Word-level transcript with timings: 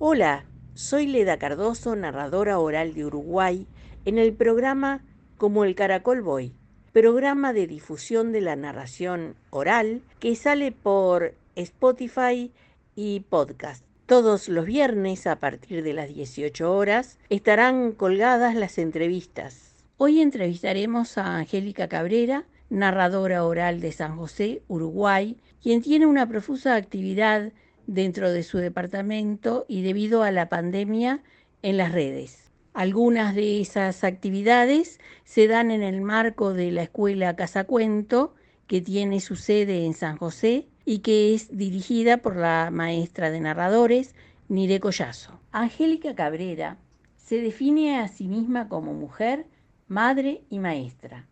Hola, 0.00 0.46
soy 0.74 1.06
Leda 1.06 1.38
Cardoso, 1.38 1.94
narradora 1.94 2.58
oral 2.58 2.94
de 2.94 3.04
Uruguay, 3.04 3.68
en 4.04 4.18
el 4.18 4.32
programa 4.32 5.04
Como 5.36 5.64
el 5.64 5.74
Caracol 5.74 6.22
Boy, 6.22 6.56
programa 7.00 7.52
de 7.52 7.68
difusión 7.68 8.32
de 8.32 8.40
la 8.40 8.56
narración 8.56 9.36
oral 9.50 10.02
que 10.18 10.34
sale 10.34 10.72
por 10.72 11.32
Spotify 11.54 12.50
y 12.96 13.20
podcast. 13.20 13.84
Todos 14.06 14.48
los 14.48 14.66
viernes 14.66 15.28
a 15.28 15.36
partir 15.36 15.84
de 15.84 15.92
las 15.92 16.12
18 16.12 16.74
horas 16.74 17.20
estarán 17.28 17.92
colgadas 17.92 18.56
las 18.56 18.78
entrevistas. 18.78 19.76
Hoy 19.96 20.20
entrevistaremos 20.20 21.18
a 21.18 21.36
Angélica 21.36 21.86
Cabrera, 21.86 22.46
narradora 22.68 23.44
oral 23.44 23.80
de 23.80 23.92
San 23.92 24.16
José, 24.16 24.62
Uruguay, 24.66 25.36
quien 25.62 25.82
tiene 25.82 26.06
una 26.06 26.28
profusa 26.28 26.74
actividad 26.74 27.52
dentro 27.86 28.32
de 28.32 28.42
su 28.42 28.58
departamento 28.58 29.66
y 29.68 29.82
debido 29.82 30.24
a 30.24 30.32
la 30.32 30.48
pandemia 30.48 31.22
en 31.62 31.76
las 31.76 31.92
redes. 31.92 32.47
Algunas 32.78 33.34
de 33.34 33.60
esas 33.60 34.04
actividades 34.04 35.00
se 35.24 35.48
dan 35.48 35.72
en 35.72 35.82
el 35.82 36.00
marco 36.00 36.54
de 36.54 36.70
la 36.70 36.84
escuela 36.84 37.34
Casacuento, 37.34 38.36
que 38.68 38.80
tiene 38.80 39.18
su 39.18 39.34
sede 39.34 39.84
en 39.84 39.94
San 39.94 40.16
José 40.16 40.68
y 40.84 41.00
que 41.00 41.34
es 41.34 41.56
dirigida 41.58 42.18
por 42.18 42.36
la 42.36 42.70
maestra 42.70 43.32
de 43.32 43.40
narradores 43.40 44.14
Nire 44.46 44.78
Collazo. 44.78 45.40
Angélica 45.50 46.14
Cabrera 46.14 46.76
se 47.16 47.40
define 47.40 47.98
a 47.98 48.06
sí 48.06 48.28
misma 48.28 48.68
como 48.68 48.94
mujer, 48.94 49.46
madre 49.88 50.42
y 50.48 50.60
maestra. 50.60 51.26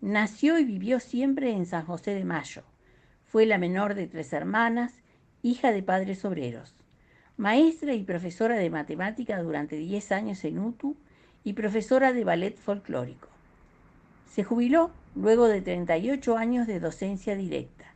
Nació 0.00 0.58
y 0.58 0.64
vivió 0.64 0.98
siempre 0.98 1.52
en 1.52 1.66
San 1.66 1.86
José 1.86 2.12
de 2.12 2.24
Mayo. 2.24 2.64
Fue 3.24 3.46
la 3.46 3.58
menor 3.58 3.94
de 3.94 4.08
tres 4.08 4.32
hermanas 4.32 4.94
hija 5.42 5.70
de 5.70 5.84
padres 5.84 6.24
obreros, 6.24 6.74
maestra 7.38 7.94
y 7.94 8.02
profesora 8.02 8.56
de 8.56 8.68
matemática 8.68 9.40
durante 9.40 9.76
10 9.76 10.12
años 10.12 10.44
en 10.44 10.58
UTU 10.58 10.96
y 11.44 11.52
profesora 11.52 12.12
de 12.12 12.24
ballet 12.24 12.58
folclórico. 12.58 13.28
Se 14.28 14.42
jubiló 14.42 14.90
luego 15.14 15.46
de 15.46 15.62
38 15.62 16.36
años 16.36 16.66
de 16.66 16.80
docencia 16.80 17.36
directa. 17.36 17.94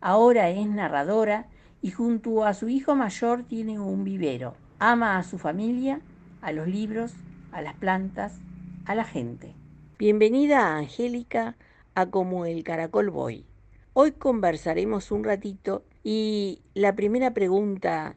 Ahora 0.00 0.48
es 0.48 0.66
narradora 0.66 1.46
y 1.82 1.90
junto 1.90 2.44
a 2.44 2.54
su 2.54 2.70
hijo 2.70 2.96
mayor 2.96 3.44
tiene 3.44 3.78
un 3.78 4.02
vivero. 4.02 4.54
Ama 4.78 5.18
a 5.18 5.24
su 5.24 5.38
familia, 5.38 6.00
a 6.40 6.50
los 6.52 6.66
libros, 6.66 7.12
a 7.52 7.60
las 7.60 7.74
plantas, 7.74 8.40
a 8.86 8.94
la 8.94 9.04
gente. 9.04 9.52
Bienvenida 9.98 10.68
a 10.68 10.78
Angélica 10.78 11.54
a 11.94 12.06
Como 12.06 12.46
el 12.46 12.64
Caracol 12.64 13.10
Boy. 13.10 13.44
Hoy 13.92 14.12
conversaremos 14.12 15.10
un 15.10 15.24
ratito 15.24 15.84
y 16.02 16.62
la 16.72 16.94
primera 16.94 17.34
pregunta 17.34 18.16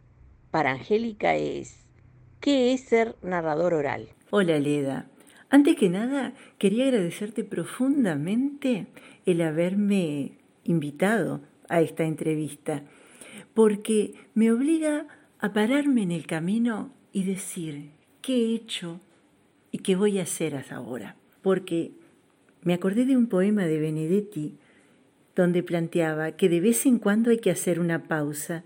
para 0.54 0.74
Angélica 0.74 1.36
es, 1.36 1.84
¿qué 2.40 2.74
es 2.74 2.82
ser 2.82 3.16
narrador 3.24 3.74
oral? 3.74 4.10
Hola 4.30 4.60
Leda. 4.60 5.08
Antes 5.50 5.76
que 5.76 5.90
nada, 5.90 6.36
quería 6.60 6.86
agradecerte 6.86 7.44
profundamente 7.44 8.86
el 9.26 9.42
haberme 9.42 10.38
invitado 10.64 11.42
a 11.70 11.82
esta 11.82 12.04
entrevista, 12.04 12.84
porque 13.56 14.14
me 14.36 14.52
obliga 14.52 15.08
a 15.40 15.54
pararme 15.54 16.04
en 16.04 16.12
el 16.12 16.28
camino 16.28 16.94
y 17.12 17.24
decir 17.24 17.90
qué 18.22 18.36
he 18.36 18.54
hecho 18.54 19.02
y 19.72 19.80
qué 19.80 19.96
voy 19.96 20.20
a 20.20 20.24
hacer 20.24 20.56
hasta 20.56 20.76
ahora. 20.76 21.16
Porque 21.42 21.94
me 22.62 22.76
acordé 22.76 23.06
de 23.06 23.18
un 23.18 23.26
poema 23.26 23.66
de 23.66 23.80
Benedetti 23.80 24.60
donde 25.36 25.64
planteaba 25.64 26.34
que 26.34 26.48
de 26.48 26.60
vez 26.60 26.86
en 26.86 27.00
cuando 27.00 27.32
hay 27.32 27.40
que 27.40 27.50
hacer 27.50 27.80
una 27.80 28.04
pausa, 28.04 28.64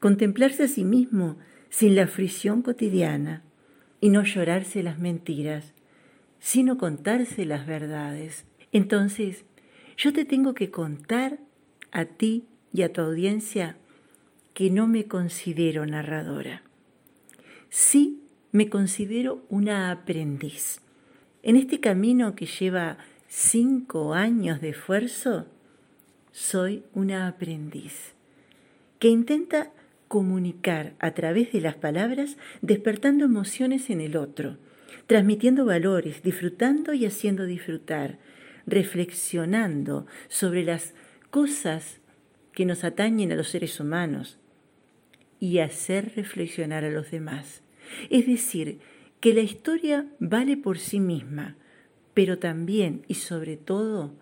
contemplarse 0.00 0.64
a 0.64 0.68
sí 0.68 0.84
mismo 0.84 1.36
sin 1.70 1.94
la 1.94 2.06
fricción 2.06 2.62
cotidiana 2.62 3.42
y 4.00 4.10
no 4.10 4.22
llorarse 4.22 4.82
las 4.82 4.98
mentiras, 4.98 5.74
sino 6.38 6.78
contarse 6.78 7.44
las 7.44 7.66
verdades. 7.66 8.44
Entonces, 8.72 9.44
yo 9.96 10.12
te 10.12 10.24
tengo 10.24 10.54
que 10.54 10.70
contar 10.70 11.38
a 11.90 12.04
ti 12.04 12.44
y 12.72 12.82
a 12.82 12.92
tu 12.92 13.00
audiencia 13.00 13.76
que 14.54 14.70
no 14.70 14.86
me 14.86 15.06
considero 15.06 15.86
narradora. 15.86 16.62
Sí 17.70 18.22
me 18.52 18.68
considero 18.68 19.44
una 19.48 19.90
aprendiz. 19.90 20.80
En 21.42 21.56
este 21.56 21.80
camino 21.80 22.34
que 22.34 22.46
lleva 22.46 22.98
cinco 23.28 24.14
años 24.14 24.60
de 24.60 24.70
esfuerzo, 24.70 25.46
soy 26.32 26.84
una 26.94 27.28
aprendiz 27.28 28.14
que 28.98 29.08
intenta 29.08 29.72
comunicar 30.08 30.94
a 30.98 31.12
través 31.12 31.52
de 31.52 31.60
las 31.60 31.76
palabras, 31.76 32.36
despertando 32.62 33.26
emociones 33.26 33.90
en 33.90 34.00
el 34.00 34.16
otro, 34.16 34.56
transmitiendo 35.06 35.64
valores, 35.64 36.22
disfrutando 36.22 36.94
y 36.94 37.06
haciendo 37.06 37.44
disfrutar, 37.44 38.18
reflexionando 38.66 40.06
sobre 40.28 40.64
las 40.64 40.94
cosas 41.30 42.00
que 42.52 42.64
nos 42.64 42.84
atañen 42.84 43.32
a 43.32 43.36
los 43.36 43.48
seres 43.50 43.78
humanos 43.78 44.38
y 45.38 45.58
hacer 45.58 46.12
reflexionar 46.16 46.84
a 46.84 46.90
los 46.90 47.10
demás. 47.10 47.62
Es 48.10 48.26
decir, 48.26 48.80
que 49.20 49.34
la 49.34 49.40
historia 49.40 50.06
vale 50.18 50.56
por 50.56 50.78
sí 50.78 51.00
misma, 51.00 51.56
pero 52.14 52.38
también 52.38 53.04
y 53.08 53.14
sobre 53.14 53.56
todo 53.56 54.14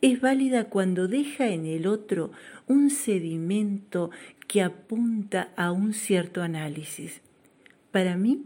es 0.00 0.20
válida 0.20 0.64
cuando 0.64 1.06
deja 1.06 1.48
en 1.48 1.64
el 1.64 1.86
otro 1.86 2.32
un 2.66 2.90
sedimento 2.90 4.10
que 4.52 4.60
apunta 4.60 5.48
a 5.56 5.72
un 5.72 5.94
cierto 5.94 6.42
análisis. 6.42 7.22
Para 7.90 8.18
mí, 8.18 8.44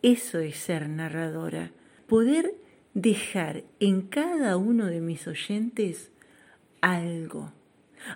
eso 0.00 0.38
es 0.38 0.56
ser 0.56 0.88
narradora, 0.88 1.72
poder 2.06 2.54
dejar 2.94 3.64
en 3.80 4.02
cada 4.02 4.56
uno 4.56 4.86
de 4.86 5.00
mis 5.00 5.26
oyentes 5.26 6.12
algo, 6.80 7.52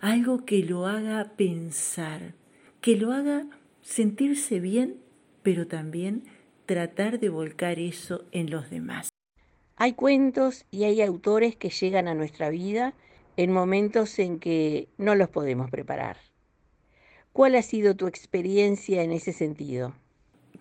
algo 0.01 0.45
que 0.45 0.61
lo 0.61 0.87
haga 0.87 1.33
pensar, 1.37 2.35
que 2.81 2.97
lo 2.97 3.11
haga 3.11 3.49
sentirse 3.83 4.61
bien, 4.61 4.95
pero 5.43 5.67
también 5.67 6.23
tratar 6.65 7.19
de 7.19 7.29
volcar 7.29 7.81
eso 7.81 8.25
en 8.31 8.51
los 8.51 8.71
demás. 8.71 9.09
Hay 9.75 9.95
cuentos 9.95 10.65
y 10.71 10.85
hay 10.85 11.03
autores 11.03 11.57
que 11.57 11.71
llegan 11.71 12.07
a 12.07 12.15
nuestra 12.15 12.51
vida 12.51 12.95
en 13.37 13.53
momentos 13.53 14.17
en 14.21 14.39
que 14.39 14.87
no 14.97 15.17
los 15.17 15.29
podemos 15.29 15.73
preparar. 15.73 16.26
¿Cuál 17.37 17.55
ha 17.55 17.61
sido 17.61 17.95
tu 17.95 18.07
experiencia 18.07 19.03
en 19.03 19.13
ese 19.13 19.35
sentido? 19.35 19.93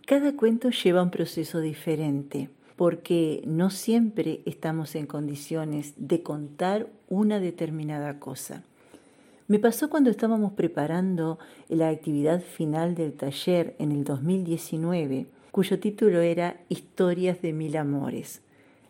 Cada 0.05 0.35
cuento 0.35 0.71
lleva 0.71 1.03
un 1.03 1.09
proceso 1.09 1.61
diferente 1.61 2.49
porque 2.75 3.41
no 3.47 3.69
siempre 3.69 4.41
estamos 4.45 4.93
en 4.95 5.05
condiciones 5.05 5.93
de 5.95 6.21
contar 6.21 6.89
una 7.07 7.39
determinada 7.39 8.19
cosa. 8.19 8.65
Me 9.47 9.57
pasó 9.57 9.89
cuando 9.89 10.09
estábamos 10.09 10.51
preparando 10.51 11.39
la 11.69 11.87
actividad 11.87 12.41
final 12.41 12.93
del 12.93 13.13
taller 13.13 13.77
en 13.79 13.93
el 13.93 14.03
2019, 14.03 15.27
cuyo 15.51 15.79
título 15.79 16.19
era 16.19 16.59
Historias 16.67 17.41
de 17.41 17.53
mil 17.53 17.77
amores. 17.77 18.41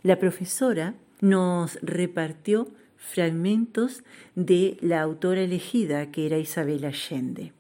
La 0.02 0.18
profesora 0.18 0.96
nos 1.22 1.78
repartió 1.84 2.68
fragmentos 2.98 4.04
de 4.34 4.76
la 4.82 5.04
autora 5.04 5.42
elegida, 5.42 6.10
que 6.10 6.26
era 6.26 6.40
Isabel 6.40 6.84
Allende. 6.84 7.54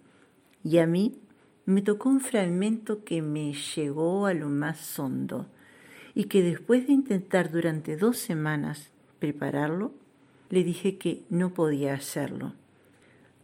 Y 0.65 0.79
a 0.79 0.88
mí 0.88 1.13
me 1.65 1.83
tocó 1.83 2.09
un 2.09 2.19
fragmento 2.19 3.03
que 3.03 3.21
me 3.21 3.53
llegó 3.53 4.25
a 4.25 4.33
lo 4.33 4.50
más 4.50 4.97
hondo 4.97 5.45
y 6.15 6.23
que 6.23 6.41
después 6.41 6.88
de 6.88 6.94
intentar 6.94 7.51
durante 7.51 7.97
dos 7.97 8.17
semanas 8.17 8.89
prepararlo, 9.19 9.94
le 10.50 10.63
dije 10.63 10.97
que 10.97 11.21
no 11.29 11.53
podía 11.53 11.94
hacerlo. 11.94 12.53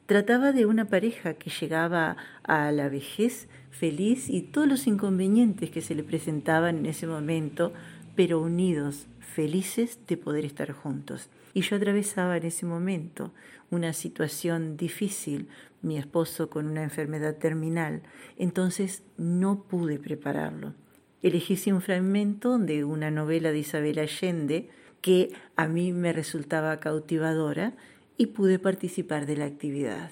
Trataba 0.07 0.51
de 0.51 0.65
una 0.65 0.85
pareja 0.85 1.35
que 1.35 1.51
llegaba 1.51 2.17
a 2.41 2.71
la 2.71 2.89
vejez 2.89 3.47
feliz 3.69 4.27
y 4.27 4.41
todos 4.41 4.67
los 4.67 4.87
inconvenientes 4.87 5.69
que 5.69 5.81
se 5.81 5.93
le 5.93 6.03
presentaban 6.03 6.79
en 6.79 6.85
ese 6.87 7.05
momento 7.05 7.71
pero 8.15 8.41
unidos, 8.41 9.07
felices 9.19 9.99
de 10.07 10.17
poder 10.17 10.43
estar 10.43 10.71
juntos. 10.71 11.29
Y 11.53 11.61
yo 11.61 11.75
atravesaba 11.75 12.37
en 12.37 12.45
ese 12.45 12.65
momento 12.65 13.31
una 13.69 13.93
situación 13.93 14.75
difícil, 14.75 15.47
mi 15.81 15.97
esposo 15.97 16.49
con 16.49 16.67
una 16.67 16.83
enfermedad 16.83 17.37
terminal, 17.37 18.03
entonces 18.37 19.03
no 19.17 19.63
pude 19.63 19.99
prepararlo. 19.99 20.73
Elegí 21.21 21.71
un 21.71 21.81
fragmento 21.81 22.57
de 22.57 22.83
una 22.83 23.11
novela 23.11 23.51
de 23.51 23.59
Isabel 23.59 23.99
Allende 23.99 24.69
que 25.01 25.31
a 25.55 25.67
mí 25.67 25.93
me 25.93 26.13
resultaba 26.13 26.79
cautivadora 26.79 27.73
y 28.17 28.27
pude 28.27 28.59
participar 28.59 29.25
de 29.25 29.37
la 29.37 29.45
actividad. 29.45 30.11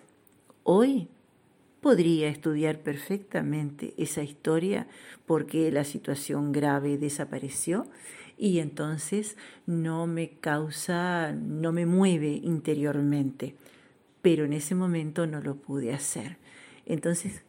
Hoy 0.63 1.07
podría 1.81 2.27
estudiar 2.29 2.79
perfectamente 2.79 3.93
esa 3.97 4.23
historia 4.23 4.87
porque 5.25 5.71
la 5.71 5.83
situación 5.83 6.51
grave 6.51 6.97
desapareció 6.97 7.87
y 8.37 8.59
entonces 8.59 9.37
no 9.65 10.07
me 10.07 10.29
causa, 10.39 11.33
no 11.33 11.71
me 11.71 11.85
mueve 11.85 12.39
interiormente. 12.43 13.55
Pero 14.21 14.45
en 14.45 14.53
ese 14.53 14.75
momento 14.75 15.27
no 15.27 15.41
lo 15.41 15.55
pude 15.55 15.93
hacer. 15.93 16.37
Entonces 16.85 17.43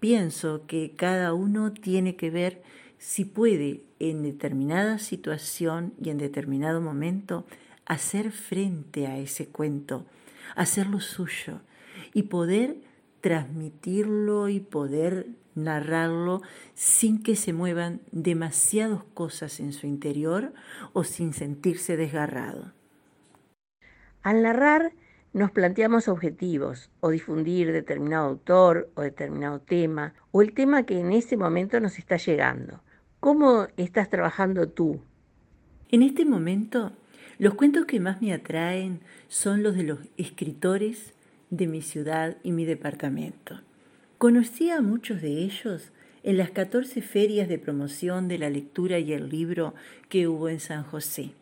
pienso 0.00 0.66
que 0.66 0.94
cada 0.96 1.34
uno 1.34 1.72
tiene 1.72 2.16
que 2.16 2.30
ver 2.30 2.62
si 2.98 3.24
puede 3.24 3.82
en 3.98 4.22
determinada 4.22 4.98
situación 4.98 5.94
y 6.00 6.10
en 6.10 6.18
determinado 6.18 6.80
momento 6.80 7.46
hacer 7.84 8.30
frente 8.30 9.06
a 9.06 9.18
ese 9.18 9.48
cuento, 9.48 10.06
hacerlo 10.54 11.00
suyo 11.00 11.60
y 12.14 12.24
poder 12.24 12.76
transmitirlo 13.20 14.48
y 14.48 14.60
poder 14.60 15.26
narrarlo 15.54 16.42
sin 16.74 17.22
que 17.22 17.36
se 17.36 17.52
muevan 17.52 18.00
demasiadas 18.10 19.02
cosas 19.14 19.60
en 19.60 19.72
su 19.72 19.86
interior 19.86 20.52
o 20.92 21.04
sin 21.04 21.32
sentirse 21.32 21.96
desgarrado. 21.96 22.72
Al 24.22 24.42
narrar 24.42 24.92
nos 25.32 25.50
planteamos 25.50 26.08
objetivos 26.08 26.90
o 27.00 27.10
difundir 27.10 27.72
determinado 27.72 28.28
autor 28.28 28.90
o 28.94 29.02
determinado 29.02 29.60
tema 29.60 30.14
o 30.30 30.42
el 30.42 30.52
tema 30.52 30.84
que 30.84 30.98
en 30.98 31.12
ese 31.12 31.36
momento 31.36 31.80
nos 31.80 31.98
está 31.98 32.16
llegando. 32.16 32.82
¿Cómo 33.20 33.68
estás 33.76 34.10
trabajando 34.10 34.68
tú? 34.68 35.00
En 35.90 36.02
este 36.02 36.24
momento, 36.24 36.92
los 37.38 37.54
cuentos 37.54 37.86
que 37.86 38.00
más 38.00 38.20
me 38.20 38.32
atraen 38.32 39.00
son 39.28 39.62
los 39.62 39.74
de 39.74 39.84
los 39.84 39.98
escritores 40.16 41.14
de 41.50 41.66
mi 41.66 41.82
ciudad 41.82 42.36
y 42.42 42.52
mi 42.52 42.64
departamento. 42.64 43.60
Conocí 44.18 44.70
a 44.70 44.80
muchos 44.80 45.22
de 45.22 45.38
ellos 45.38 45.92
en 46.22 46.36
las 46.36 46.50
14 46.50 47.02
ferias 47.02 47.48
de 47.48 47.58
promoción 47.58 48.28
de 48.28 48.38
la 48.38 48.50
lectura 48.50 48.98
y 48.98 49.12
el 49.12 49.28
libro 49.28 49.74
que 50.08 50.28
hubo 50.28 50.48
en 50.48 50.60
San 50.60 50.84
José. 50.84 51.32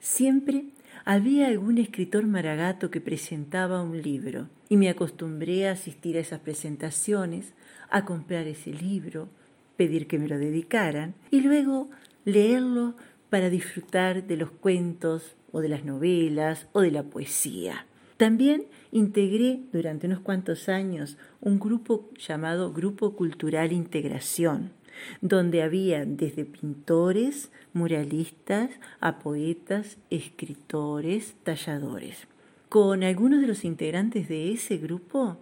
Siempre 0.00 0.66
había 1.04 1.48
algún 1.48 1.78
escritor 1.78 2.26
maragato 2.26 2.90
que 2.90 3.00
presentaba 3.00 3.82
un 3.82 4.00
libro 4.00 4.48
y 4.68 4.76
me 4.76 4.88
acostumbré 4.88 5.68
a 5.68 5.72
asistir 5.72 6.16
a 6.16 6.20
esas 6.20 6.40
presentaciones, 6.40 7.54
a 7.90 8.04
comprar 8.04 8.46
ese 8.46 8.72
libro, 8.72 9.28
pedir 9.76 10.06
que 10.06 10.18
me 10.18 10.28
lo 10.28 10.38
dedicaran 10.38 11.14
y 11.30 11.40
luego 11.40 11.90
leerlo 12.24 12.94
para 13.30 13.50
disfrutar 13.50 14.26
de 14.26 14.36
los 14.36 14.50
cuentos 14.50 15.36
o 15.52 15.60
de 15.60 15.68
las 15.68 15.84
novelas 15.84 16.68
o 16.72 16.80
de 16.80 16.90
la 16.90 17.02
poesía. 17.02 17.86
También 18.16 18.66
integré 18.92 19.60
durante 19.72 20.06
unos 20.06 20.20
cuantos 20.20 20.68
años 20.68 21.16
un 21.40 21.58
grupo 21.58 22.10
llamado 22.16 22.72
Grupo 22.72 23.16
Cultural 23.16 23.72
Integración, 23.72 24.70
donde 25.20 25.62
había 25.62 26.04
desde 26.04 26.44
pintores, 26.44 27.50
muralistas, 27.72 28.70
a 29.00 29.18
poetas, 29.18 29.98
escritores, 30.10 31.34
talladores. 31.44 32.26
Con 32.68 33.02
algunos 33.02 33.40
de 33.40 33.46
los 33.46 33.64
integrantes 33.64 34.28
de 34.28 34.52
ese 34.52 34.78
grupo 34.78 35.38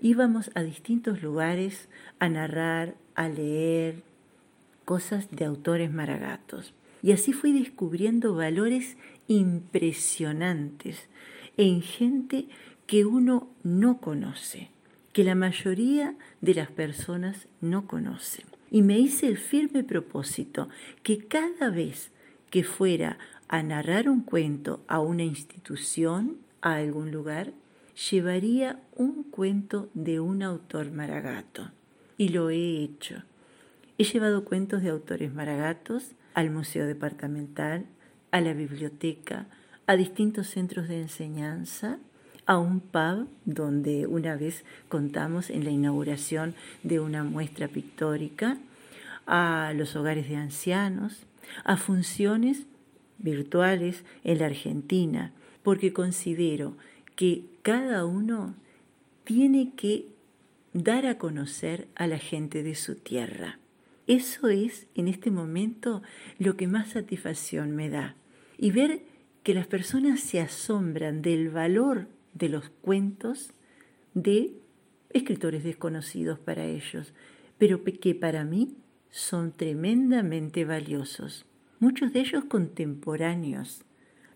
íbamos 0.00 0.50
a 0.54 0.62
distintos 0.62 1.22
lugares 1.22 1.88
a 2.18 2.28
narrar, 2.28 2.96
a 3.14 3.28
leer 3.28 4.02
cosas 4.84 5.30
de 5.30 5.44
autores 5.44 5.92
maragatos. 5.92 6.74
Y 7.02 7.12
así 7.12 7.32
fui 7.32 7.52
descubriendo 7.52 8.34
valores 8.34 8.96
impresionantes 9.28 11.08
en 11.56 11.82
gente 11.82 12.46
que 12.86 13.04
uno 13.04 13.48
no 13.62 13.98
conoce, 13.98 14.70
que 15.12 15.24
la 15.24 15.34
mayoría 15.34 16.16
de 16.40 16.54
las 16.54 16.70
personas 16.70 17.46
no 17.60 17.86
conocen. 17.86 18.51
Y 18.72 18.80
me 18.80 18.98
hice 18.98 19.28
el 19.28 19.36
firme 19.36 19.84
propósito 19.84 20.70
que 21.02 21.18
cada 21.18 21.68
vez 21.68 22.10
que 22.48 22.64
fuera 22.64 23.18
a 23.46 23.62
narrar 23.62 24.08
un 24.08 24.22
cuento 24.22 24.82
a 24.88 24.98
una 24.98 25.24
institución, 25.24 26.38
a 26.62 26.76
algún 26.76 27.12
lugar, 27.12 27.52
llevaría 28.10 28.80
un 28.96 29.24
cuento 29.24 29.90
de 29.92 30.20
un 30.20 30.42
autor 30.42 30.90
maragato. 30.90 31.70
Y 32.16 32.30
lo 32.30 32.48
he 32.48 32.82
hecho. 32.82 33.24
He 33.98 34.04
llevado 34.04 34.46
cuentos 34.46 34.80
de 34.82 34.88
autores 34.88 35.34
maragatos 35.34 36.12
al 36.32 36.48
Museo 36.48 36.86
Departamental, 36.86 37.84
a 38.30 38.40
la 38.40 38.54
biblioteca, 38.54 39.48
a 39.86 39.96
distintos 39.96 40.46
centros 40.46 40.88
de 40.88 41.02
enseñanza, 41.02 41.98
a 42.46 42.58
un 42.58 42.80
pub 42.80 43.28
donde 43.44 44.06
una 44.06 44.36
vez 44.36 44.64
contamos 44.88 45.50
en 45.50 45.64
la 45.64 45.70
inauguración 45.70 46.54
de 46.82 47.00
una 47.00 47.24
muestra 47.24 47.68
pictórica, 47.68 48.58
a 49.26 49.72
los 49.76 49.94
hogares 49.96 50.28
de 50.28 50.36
ancianos, 50.36 51.26
a 51.64 51.76
funciones 51.76 52.66
virtuales 53.18 54.04
en 54.24 54.38
la 54.38 54.46
Argentina, 54.46 55.32
porque 55.62 55.92
considero 55.92 56.76
que 57.14 57.44
cada 57.62 58.04
uno 58.04 58.54
tiene 59.24 59.72
que 59.76 60.06
dar 60.72 61.06
a 61.06 61.18
conocer 61.18 61.88
a 61.94 62.06
la 62.06 62.18
gente 62.18 62.62
de 62.62 62.74
su 62.74 62.96
tierra. 62.96 63.58
Eso 64.06 64.48
es 64.48 64.88
en 64.94 65.06
este 65.06 65.30
momento 65.30 66.02
lo 66.38 66.56
que 66.56 66.66
más 66.66 66.90
satisfacción 66.90 67.76
me 67.76 67.88
da. 67.88 68.16
Y 68.58 68.72
ver 68.72 69.02
que 69.42 69.54
las 69.54 69.66
personas 69.66 70.20
se 70.20 70.40
asombran 70.40 71.22
del 71.22 71.50
valor 71.50 72.08
de 72.34 72.48
los 72.48 72.70
cuentos 72.70 73.52
de 74.14 74.54
escritores 75.10 75.64
desconocidos 75.64 76.38
para 76.38 76.64
ellos, 76.64 77.12
pero 77.58 77.82
que 77.84 78.14
para 78.14 78.44
mí 78.44 78.76
son 79.10 79.52
tremendamente 79.52 80.64
valiosos. 80.64 81.44
Muchos 81.78 82.12
de 82.12 82.20
ellos 82.20 82.44
contemporáneos, 82.44 83.82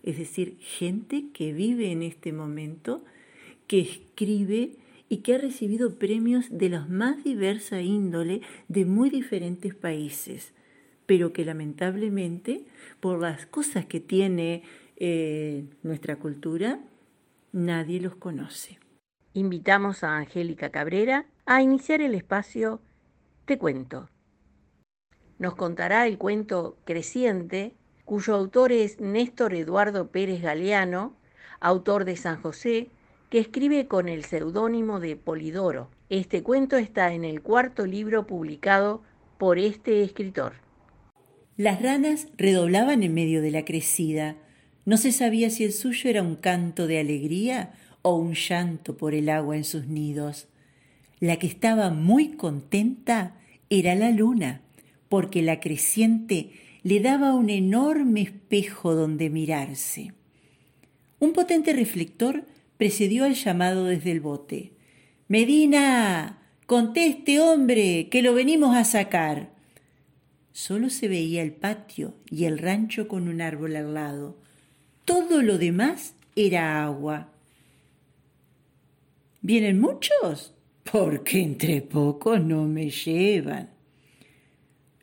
es 0.03 0.17
decir, 0.17 0.57
gente 0.59 1.25
que 1.33 1.53
vive 1.53 1.91
en 1.91 2.03
este 2.03 2.31
momento, 2.31 3.03
que 3.67 3.79
escribe 3.79 4.77
y 5.09 5.17
que 5.17 5.35
ha 5.35 5.37
recibido 5.37 5.97
premios 5.97 6.45
de 6.49 6.69
la 6.69 6.85
más 6.85 7.23
diversa 7.23 7.81
índole 7.81 8.41
de 8.67 8.85
muy 8.85 9.09
diferentes 9.09 9.73
países, 9.73 10.53
pero 11.05 11.33
que 11.33 11.45
lamentablemente, 11.45 12.65
por 12.99 13.19
las 13.19 13.45
cosas 13.45 13.85
que 13.85 13.99
tiene 13.99 14.63
eh, 14.97 15.65
nuestra 15.83 16.17
cultura, 16.17 16.81
nadie 17.57 17.99
los 17.99 18.15
conoce. 18.15 18.79
Invitamos 19.33 20.03
a 20.03 20.17
Angélica 20.17 20.69
Cabrera 20.69 21.25
a 21.45 21.61
iniciar 21.61 22.01
el 22.01 22.13
espacio 22.13 22.81
Te 23.45 23.57
cuento. 23.57 24.09
Nos 25.39 25.55
contará 25.55 26.07
el 26.07 26.17
cuento 26.17 26.77
Creciente, 26.85 27.73
cuyo 28.05 28.35
autor 28.35 28.71
es 28.71 28.99
Néstor 28.99 29.53
Eduardo 29.53 30.11
Pérez 30.11 30.41
Galeano, 30.41 31.15
autor 31.59 32.05
de 32.05 32.15
San 32.15 32.41
José, 32.41 32.89
que 33.29 33.39
escribe 33.39 33.87
con 33.87 34.07
el 34.07 34.23
seudónimo 34.23 34.99
de 34.99 35.15
Polidoro. 35.15 35.89
Este 36.09 36.43
cuento 36.43 36.77
está 36.77 37.13
en 37.13 37.25
el 37.25 37.41
cuarto 37.41 37.85
libro 37.85 38.27
publicado 38.27 39.01
por 39.37 39.57
este 39.57 40.03
escritor. 40.03 40.53
Las 41.57 41.81
ranas 41.81 42.27
redoblaban 42.37 43.03
en 43.03 43.13
medio 43.13 43.41
de 43.41 43.51
la 43.51 43.65
crecida. 43.65 44.35
No 44.87 44.95
se 44.95 45.11
sabía 45.11 45.49
si 45.49 45.65
el 45.65 45.73
suyo 45.73 46.09
era 46.09 46.23
un 46.23 46.37
canto 46.37 46.87
de 46.87 46.97
alegría 46.97 47.73
o 48.03 48.15
un 48.15 48.35
llanto 48.35 48.95
por 48.95 49.13
el 49.13 49.27
agua 49.27 49.57
en 49.57 49.65
sus 49.65 49.85
nidos. 49.87 50.47
La 51.19 51.35
que 51.35 51.45
estaba 51.45 51.89
muy 51.89 52.37
contenta 52.37 53.35
era 53.69 53.95
la 53.95 54.11
luna, 54.11 54.61
porque 55.09 55.41
la 55.41 55.59
creciente 55.59 56.51
le 56.83 57.01
daba 57.01 57.33
un 57.33 57.49
enorme 57.49 58.21
espejo 58.21 58.95
donde 58.95 59.29
mirarse. 59.29 60.13
Un 61.19 61.33
potente 61.33 61.73
reflector 61.73 62.45
precedió 62.77 63.25
al 63.25 63.33
llamado 63.33 63.83
desde 63.83 64.11
el 64.11 64.21
bote. 64.21 64.71
Medina, 65.27 66.37
conteste, 66.65 67.41
hombre, 67.41 68.07
que 68.09 68.21
lo 68.21 68.33
venimos 68.33 68.73
a 68.73 68.85
sacar. 68.85 69.49
Solo 70.53 70.89
se 70.89 71.09
veía 71.09 71.41
el 71.41 71.51
patio 71.51 72.13
y 72.31 72.45
el 72.45 72.57
rancho 72.57 73.09
con 73.09 73.27
un 73.27 73.41
árbol 73.41 73.75
al 73.75 73.93
lado. 73.93 74.46
Todo 75.07 75.41
lo 75.41 75.57
demás 75.57 76.15
era 76.35 76.83
agua. 76.83 77.29
¿Vienen 79.41 79.79
muchos? 79.79 80.53
Porque 80.83 81.39
entre 81.39 81.81
pocos 81.81 82.41
no 82.43 82.65
me 82.65 82.89
llevan. 82.89 83.69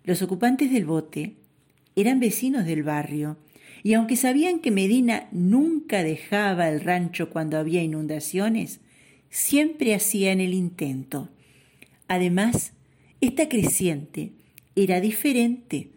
Los 0.04 0.20
ocupantes 0.20 0.70
del 0.70 0.84
bote 0.84 1.36
eran 1.96 2.20
vecinos 2.20 2.66
del 2.66 2.82
barrio 2.82 3.38
y 3.82 3.94
aunque 3.94 4.16
sabían 4.16 4.58
que 4.58 4.70
Medina 4.70 5.26
nunca 5.32 6.02
dejaba 6.02 6.68
el 6.68 6.82
rancho 6.82 7.30
cuando 7.30 7.56
había 7.56 7.82
inundaciones, 7.82 8.80
siempre 9.30 9.94
hacían 9.94 10.42
el 10.42 10.52
intento. 10.52 11.30
Además, 12.08 12.74
esta 13.22 13.48
creciente 13.48 14.32
era 14.76 15.00
diferente. 15.00 15.88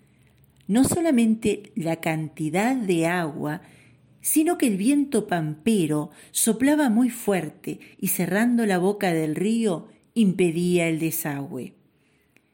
No 0.66 0.86
solamente 0.86 1.74
la 1.76 1.98
cantidad 1.98 2.74
de 2.74 3.06
agua, 3.06 3.64
sino 4.28 4.58
que 4.58 4.68
el 4.68 4.76
viento 4.76 5.26
pampero 5.26 6.10
soplaba 6.32 6.90
muy 6.90 7.10
fuerte 7.10 7.80
y 7.98 8.10
cerrando 8.10 8.66
la 8.66 8.78
boca 8.78 9.14
del 9.14 9.36
río 9.36 9.88
impedía 10.16 10.90
el 10.90 11.00
desagüe. 11.00 11.76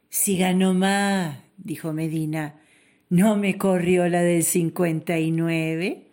Siga 0.08 0.52
nomás, 0.54 1.40
dijo 1.56 1.92
Medina, 1.92 2.60
¿no 3.10 3.34
me 3.34 3.58
corrió 3.58 4.08
la 4.08 4.22
del 4.22 4.44
cincuenta 4.44 5.18
y 5.18 5.32
nueve? 5.32 6.12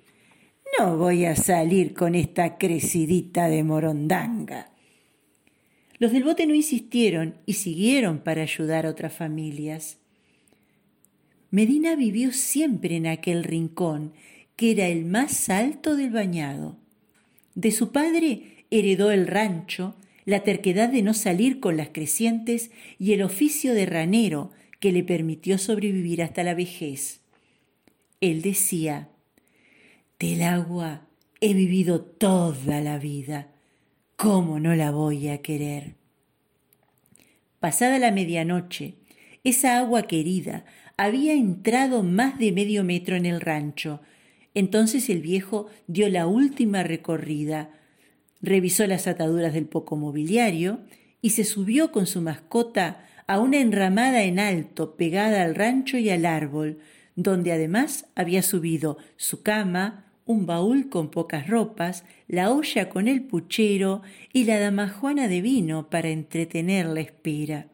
No 0.79 0.97
voy 0.97 1.25
a 1.25 1.35
salir 1.35 1.93
con 1.93 2.15
esta 2.15 2.57
crecidita 2.57 3.47
de 3.47 3.63
morondanga. 3.63 4.71
Los 5.99 6.11
del 6.11 6.23
bote 6.23 6.47
no 6.47 6.55
insistieron 6.55 7.35
y 7.45 7.53
siguieron 7.53 8.17
para 8.17 8.41
ayudar 8.41 8.87
a 8.87 8.89
otras 8.89 9.13
familias. 9.13 9.99
Medina 11.51 11.95
vivió 11.95 12.31
siempre 12.31 12.95
en 12.95 13.05
aquel 13.05 13.43
rincón, 13.43 14.13
que 14.61 14.69
era 14.69 14.89
el 14.89 15.05
más 15.05 15.49
alto 15.49 15.95
del 15.95 16.11
bañado. 16.11 16.77
De 17.55 17.71
su 17.71 17.91
padre 17.91 18.67
heredó 18.69 19.09
el 19.09 19.25
rancho, 19.25 19.95
la 20.23 20.43
terquedad 20.43 20.87
de 20.87 21.01
no 21.01 21.15
salir 21.15 21.59
con 21.59 21.77
las 21.77 21.89
crecientes 21.89 22.69
y 22.99 23.13
el 23.13 23.23
oficio 23.23 23.73
de 23.73 23.87
ranero 23.87 24.51
que 24.79 24.91
le 24.91 25.03
permitió 25.03 25.57
sobrevivir 25.57 26.21
hasta 26.21 26.43
la 26.43 26.53
vejez. 26.53 27.21
Él 28.19 28.43
decía, 28.43 29.09
del 30.19 30.43
agua 30.43 31.07
he 31.39 31.55
vivido 31.55 31.99
toda 31.99 32.81
la 32.81 32.99
vida, 32.99 33.47
¿cómo 34.15 34.59
no 34.59 34.75
la 34.75 34.91
voy 34.91 35.29
a 35.29 35.41
querer? 35.41 35.95
Pasada 37.59 37.97
la 37.97 38.11
medianoche, 38.11 38.93
esa 39.43 39.79
agua 39.79 40.03
querida 40.03 40.65
había 40.97 41.33
entrado 41.33 42.03
más 42.03 42.37
de 42.37 42.51
medio 42.51 42.83
metro 42.83 43.15
en 43.15 43.25
el 43.25 43.41
rancho. 43.41 44.01
Entonces 44.53 45.09
el 45.09 45.21
viejo 45.21 45.67
dio 45.87 46.09
la 46.09 46.27
última 46.27 46.83
recorrida, 46.83 47.69
revisó 48.41 48.85
las 48.87 49.07
ataduras 49.07 49.53
del 49.53 49.65
poco 49.65 49.95
mobiliario 49.95 50.79
y 51.21 51.31
se 51.31 51.43
subió 51.43 51.91
con 51.91 52.07
su 52.07 52.21
mascota 52.21 53.05
a 53.27 53.39
una 53.39 53.59
enramada 53.59 54.23
en 54.23 54.39
alto 54.39 54.95
pegada 54.95 55.43
al 55.43 55.55
rancho 55.55 55.97
y 55.97 56.09
al 56.09 56.25
árbol, 56.25 56.79
donde 57.15 57.51
además 57.53 58.07
había 58.15 58.41
subido 58.41 58.97
su 59.15 59.41
cama, 59.41 60.05
un 60.25 60.45
baúl 60.45 60.89
con 60.89 61.11
pocas 61.11 61.47
ropas, 61.47 62.03
la 62.27 62.51
olla 62.51 62.89
con 62.89 63.07
el 63.07 63.23
puchero 63.23 64.01
y 64.33 64.45
la 64.45 64.59
damajuana 64.59 65.27
de 65.27 65.41
vino 65.41 65.89
para 65.89 66.09
entretener 66.09 66.87
la 66.87 67.01
espera. 67.01 67.70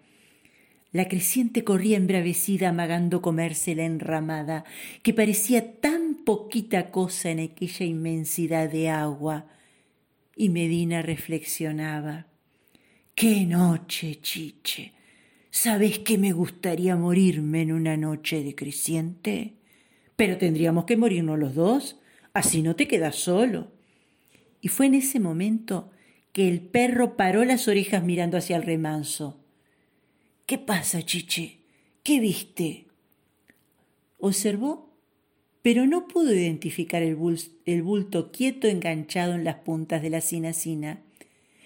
La 0.92 1.08
creciente 1.10 1.64
corría 1.64 1.98
embravecida 1.98 2.70
amagando 2.70 3.22
comerse 3.22 3.76
la 3.76 3.86
enramada, 3.86 4.64
que 5.04 5.14
parecía 5.14 5.80
tan 5.80 6.16
poquita 6.24 6.92
cosa 6.92 7.30
en 7.30 7.40
aquella 7.40 7.86
inmensidad 7.86 8.70
de 8.70 8.90
agua. 8.90 9.48
Y 10.36 10.50
Medina 10.50 11.02
reflexionaba. 11.02 12.28
¡Qué 13.16 13.46
noche, 13.46 14.20
chiche! 14.22 14.94
¿Sabes 15.50 16.00
que 16.00 16.18
me 16.18 16.32
gustaría 16.32 16.96
morirme 16.96 17.64
en 17.64 17.72
una 17.74 17.98
noche 17.98 18.44
de 18.44 18.56
creciente? 18.56 19.56
Pero 20.16 20.38
tendríamos 20.38 20.86
que 20.86 20.98
morirnos 20.98 21.38
los 21.40 21.56
dos, 21.56 22.00
así 22.34 22.62
no 22.62 22.76
te 22.76 22.88
quedas 22.88 23.16
solo. 23.16 23.72
Y 24.62 24.68
fue 24.68 24.86
en 24.86 24.94
ese 24.94 25.20
momento 25.20 25.92
que 26.32 26.48
el 26.48 26.62
perro 26.62 27.18
paró 27.18 27.44
las 27.44 27.68
orejas 27.68 28.04
mirando 28.04 28.38
hacia 28.38 28.56
el 28.56 28.64
remanso. 28.64 29.44
¿Qué 30.48 30.58
pasa, 30.58 31.04
Chiche? 31.04 31.58
¿Qué 32.04 32.22
viste? 32.22 32.86
Observó, 34.18 34.96
pero 35.62 35.86
no 35.86 36.08
pudo 36.08 36.34
identificar 36.34 37.04
el, 37.04 37.16
bulto 37.18 38.32
quieto 38.32 38.70
enganchado 38.70 39.34
en 39.34 39.44
las 39.44 39.56
puntas 39.56 40.02
de 40.02 40.10
la 40.10 40.22
cinacina. 40.22 41.02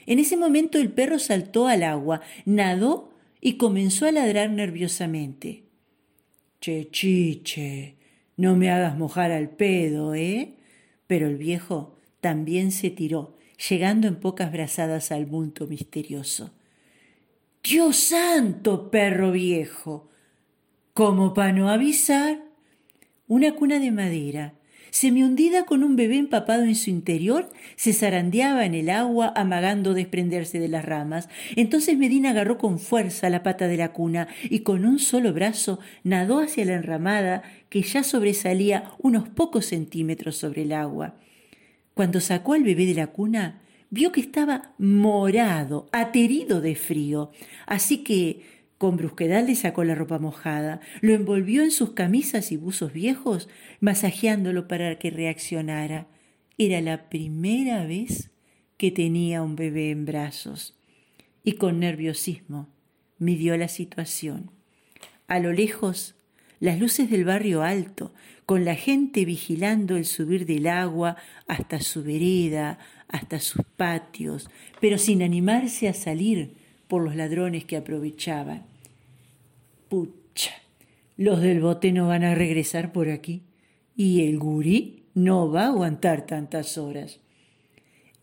En 0.07 0.17
ese 0.17 0.35
momento 0.35 0.79
el 0.79 0.91
perro 0.91 1.19
saltó 1.19 1.67
al 1.67 1.83
agua, 1.83 2.21
nadó 2.45 3.13
y 3.39 3.57
comenzó 3.57 4.07
a 4.07 4.11
ladrar 4.11 4.50
nerviosamente. 4.50 5.65
Che, 6.59 6.89
chiche, 6.89 7.97
no 8.35 8.55
me 8.55 8.71
hagas 8.71 8.97
mojar 8.97 9.31
al 9.31 9.51
pedo, 9.51 10.15
¿eh? 10.15 10.55
Pero 11.05 11.27
el 11.27 11.38
viejo 11.38 12.00
también 12.19 12.71
se 12.71 12.89
tiró, 12.89 13.38
llegando 13.69 14.07
en 14.07 14.15
pocas 14.15 14.51
brazadas 14.51 15.11
al 15.11 15.27
bulto 15.27 15.67
misterioso. 15.67 16.51
Dios 17.63 17.95
santo, 17.95 18.89
perro 18.89 19.31
viejo. 19.31 20.09
Como 20.93 21.35
para 21.35 21.53
no 21.53 21.69
avisar. 21.69 22.39
Una 23.27 23.53
cuna 23.53 23.79
de 23.79 23.91
madera, 23.91 24.55
semi-hundida 24.89 25.65
con 25.65 25.83
un 25.83 25.95
bebé 25.95 26.17
empapado 26.17 26.63
en 26.63 26.75
su 26.75 26.89
interior, 26.89 27.49
se 27.75 27.93
zarandeaba 27.93 28.65
en 28.65 28.73
el 28.73 28.89
agua, 28.89 29.31
amagando 29.35 29.93
desprenderse 29.93 30.59
de 30.59 30.67
las 30.67 30.83
ramas. 30.83 31.29
Entonces 31.55 31.97
Medina 31.97 32.31
agarró 32.31 32.57
con 32.57 32.79
fuerza 32.79 33.29
la 33.29 33.43
pata 33.43 33.67
de 33.67 33.77
la 33.77 33.93
cuna 33.93 34.27
y 34.43 34.61
con 34.61 34.83
un 34.83 34.97
solo 34.97 35.31
brazo 35.31 35.79
nadó 36.03 36.39
hacia 36.39 36.65
la 36.65 36.73
enramada 36.73 37.43
que 37.69 37.83
ya 37.83 38.03
sobresalía 38.03 38.91
unos 38.97 39.29
pocos 39.29 39.67
centímetros 39.67 40.35
sobre 40.35 40.63
el 40.63 40.73
agua. 40.73 41.15
Cuando 41.93 42.19
sacó 42.19 42.53
al 42.53 42.63
bebé 42.63 42.87
de 42.87 42.95
la 42.95 43.07
cuna, 43.07 43.61
vio 43.91 44.12
que 44.12 44.21
estaba 44.21 44.74
morado, 44.79 45.88
aterido 45.91 46.62
de 46.62 46.75
frío, 46.75 47.31
así 47.67 48.00
que 48.00 48.41
con 48.79 48.98
brusquedad 48.98 49.45
le 49.45 49.53
sacó 49.53 49.83
la 49.83 49.93
ropa 49.93 50.17
mojada, 50.17 50.79
lo 51.01 51.13
envolvió 51.13 51.62
en 51.62 51.69
sus 51.69 51.91
camisas 51.91 52.51
y 52.51 52.57
buzos 52.57 52.91
viejos, 52.91 53.48
masajeándolo 53.79 54.67
para 54.67 54.98
que 54.98 55.12
reaccionara. 55.12 56.07
Era 56.57 56.81
la 56.81 57.07
primera 57.07 57.86
vez 57.86 58.31
que 58.77 58.89
tenía 58.89 59.43
un 59.43 59.55
bebé 59.55 59.91
en 59.91 60.05
brazos. 60.05 60.75
Y 61.43 61.53
con 61.53 61.79
nerviosismo 61.79 62.69
midió 63.19 63.55
la 63.55 63.67
situación. 63.67 64.50
A 65.27 65.38
lo 65.38 65.53
lejos, 65.53 66.15
las 66.60 66.79
luces 66.79 67.12
del 67.12 67.24
barrio 67.24 67.62
alto, 67.62 68.13
con 68.48 68.65
la 68.65 68.75
gente 68.75 69.25
vigilando 69.25 69.95
el 69.95 70.05
subir 70.05 70.48
del 70.48 70.67
agua 70.67 71.17
hasta 71.48 71.79
su 71.79 72.03
vereda, 72.03 72.79
hasta 73.11 73.39
sus 73.39 73.63
patios, 73.77 74.49
pero 74.79 74.97
sin 74.97 75.21
animarse 75.21 75.87
a 75.87 75.93
salir 75.93 76.55
por 76.87 77.03
los 77.03 77.15
ladrones 77.15 77.65
que 77.65 77.77
aprovechaban. 77.77 78.65
Pucha, 79.89 80.51
los 81.17 81.41
del 81.41 81.61
bote 81.61 81.91
no 81.91 82.07
van 82.07 82.23
a 82.23 82.35
regresar 82.35 82.91
por 82.91 83.09
aquí 83.09 83.43
y 83.95 84.25
el 84.27 84.39
gurí 84.39 85.03
no 85.13 85.51
va 85.51 85.63
a 85.63 85.67
aguantar 85.67 86.25
tantas 86.25 86.77
horas. 86.77 87.19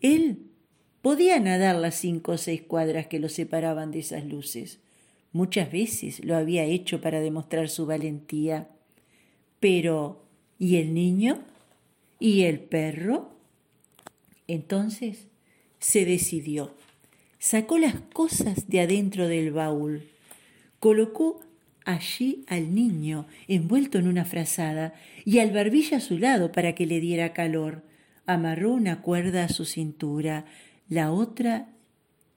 Él 0.01 0.39
podía 1.01 1.39
nadar 1.39 1.75
las 1.75 1.95
cinco 1.95 2.33
o 2.33 2.37
seis 2.37 2.61
cuadras 2.61 3.07
que 3.07 3.19
lo 3.19 3.29
separaban 3.29 3.91
de 3.91 3.99
esas 3.99 4.25
luces. 4.25 4.79
Muchas 5.31 5.71
veces 5.71 6.23
lo 6.25 6.35
había 6.35 6.63
hecho 6.63 7.01
para 7.01 7.21
demostrar 7.21 7.69
su 7.69 7.85
valentía. 7.85 8.67
Pero, 9.59 10.25
¿y 10.57 10.77
el 10.77 10.93
niño? 10.93 11.43
¿Y 12.19 12.43
el 12.43 12.59
perro? 12.59 13.38
Entonces 14.49 15.27
se 15.77 16.05
decidió. 16.05 16.73
Sacó 17.37 17.77
las 17.77 17.93
cosas 18.13 18.67
de 18.67 18.81
adentro 18.81 19.27
del 19.27 19.51
baúl. 19.51 20.09
Colocó 20.79 21.39
allí 21.85 22.43
al 22.47 22.73
niño 22.73 23.27
envuelto 23.47 23.99
en 23.99 24.07
una 24.07 24.25
frazada 24.25 24.95
y 25.23 25.37
al 25.37 25.51
barbilla 25.51 25.97
a 25.97 26.01
su 26.01 26.17
lado 26.17 26.51
para 26.51 26.73
que 26.73 26.87
le 26.87 26.99
diera 26.99 27.31
calor. 27.31 27.83
Amarró 28.25 28.73
una 28.73 29.01
cuerda 29.03 29.43
a 29.43 29.49
su 29.49 29.65
cintura, 29.65 30.45
la 30.89 31.11
otra, 31.11 31.69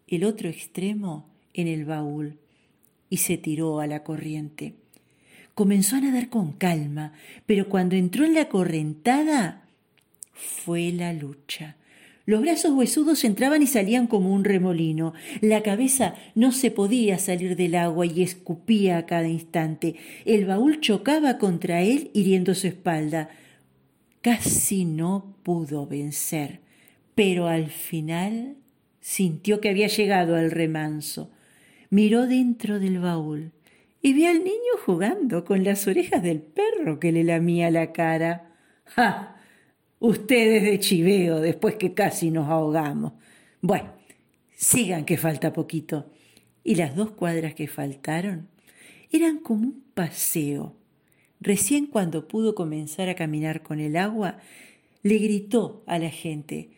el 0.07 0.25
otro 0.25 0.51
extremo, 0.51 1.31
en 1.55 1.67
el 1.67 1.87
baúl 1.87 2.39
y 3.09 3.19
se 3.19 3.39
tiró 3.39 3.81
a 3.81 3.87
la 3.87 4.05
corriente. 4.05 4.75
Comenzó 5.55 5.97
a 5.97 6.01
nadar 6.01 6.29
con 6.29 6.53
calma, 6.53 7.15
pero 7.47 7.71
cuando 7.71 7.97
entró 7.97 8.27
en 8.27 8.35
la 8.35 8.51
correntada 8.51 9.65
fue 10.33 10.93
la 10.93 11.15
lucha. 11.15 11.77
Los 12.25 12.41
brazos 12.41 12.73
huesudos 12.73 13.25
entraban 13.25 13.63
y 13.63 13.67
salían 13.67 14.07
como 14.07 14.33
un 14.33 14.45
remolino. 14.45 15.13
La 15.41 15.63
cabeza 15.63 16.15
no 16.35 16.53
se 16.53 16.71
podía 16.71 17.19
salir 17.19 17.57
del 17.57 17.75
agua 17.75 18.07
y 18.07 18.23
escupía 18.23 18.99
a 18.99 19.07
cada 19.07 19.29
instante. 19.29 19.97
El 20.25 20.47
baúl 20.47 20.81
chocaba 20.81 21.39
contra 21.39 21.83
él 21.83 22.11
hiriendo 22.15 22.55
su 22.55 22.69
espalda. 22.69 23.31
Casi 24.21 24.85
no 24.85 25.35
pudo 25.43 25.87
vencer, 25.87 26.61
pero 27.17 27.49
al 27.49 27.67
final 27.71 28.55
sintió 29.01 29.61
que 29.61 29.71
había 29.71 29.89
llegado 29.89 30.37
al 30.37 30.53
remanso. 30.53 31.29
Miró 31.91 32.29
dentro 32.29 32.79
del 32.79 33.01
baúl 33.01 33.51
y 34.01 34.13
vio 34.13 34.31
al 34.31 34.39
niño 34.45 34.79
jugando 34.87 35.45
con 35.45 35.65
las 35.65 35.89
orejas 35.89 36.23
del 36.23 36.41
perro 36.41 37.01
que 37.01 37.11
le 37.11 37.25
lamía 37.25 37.71
la 37.71 37.93
cara. 37.93 38.53
¡Ja! 38.85 39.42
Ustedes 40.03 40.65
de 40.65 40.81
chiveo 40.81 41.41
después 41.41 41.77
que 41.77 41.95
casi 41.95 42.33
nos 42.33 42.49
ahogamos. 42.49 43.13
Bueno, 43.61 43.93
sigan 44.51 45.05
que 45.05 45.17
falta 45.17 45.53
poquito. 45.53 46.11
Y 46.65 46.75
las 46.75 46.97
dos 46.97 47.13
cuadras 47.13 47.55
que 47.55 47.69
faltaron 47.69 48.49
eran 49.13 49.39
como 49.39 49.63
un 49.63 49.85
paseo. 49.95 50.75
Recién 51.39 51.87
cuando 51.87 52.27
pudo 52.27 52.57
comenzar 52.57 53.09
a 53.09 53.15
caminar 53.15 53.63
con 53.63 53.79
el 53.79 53.97
agua, 53.97 54.39
le 55.05 55.19
gritó 55.19 55.85
a 55.87 56.01
la 56.01 56.11
gente, 56.11 56.71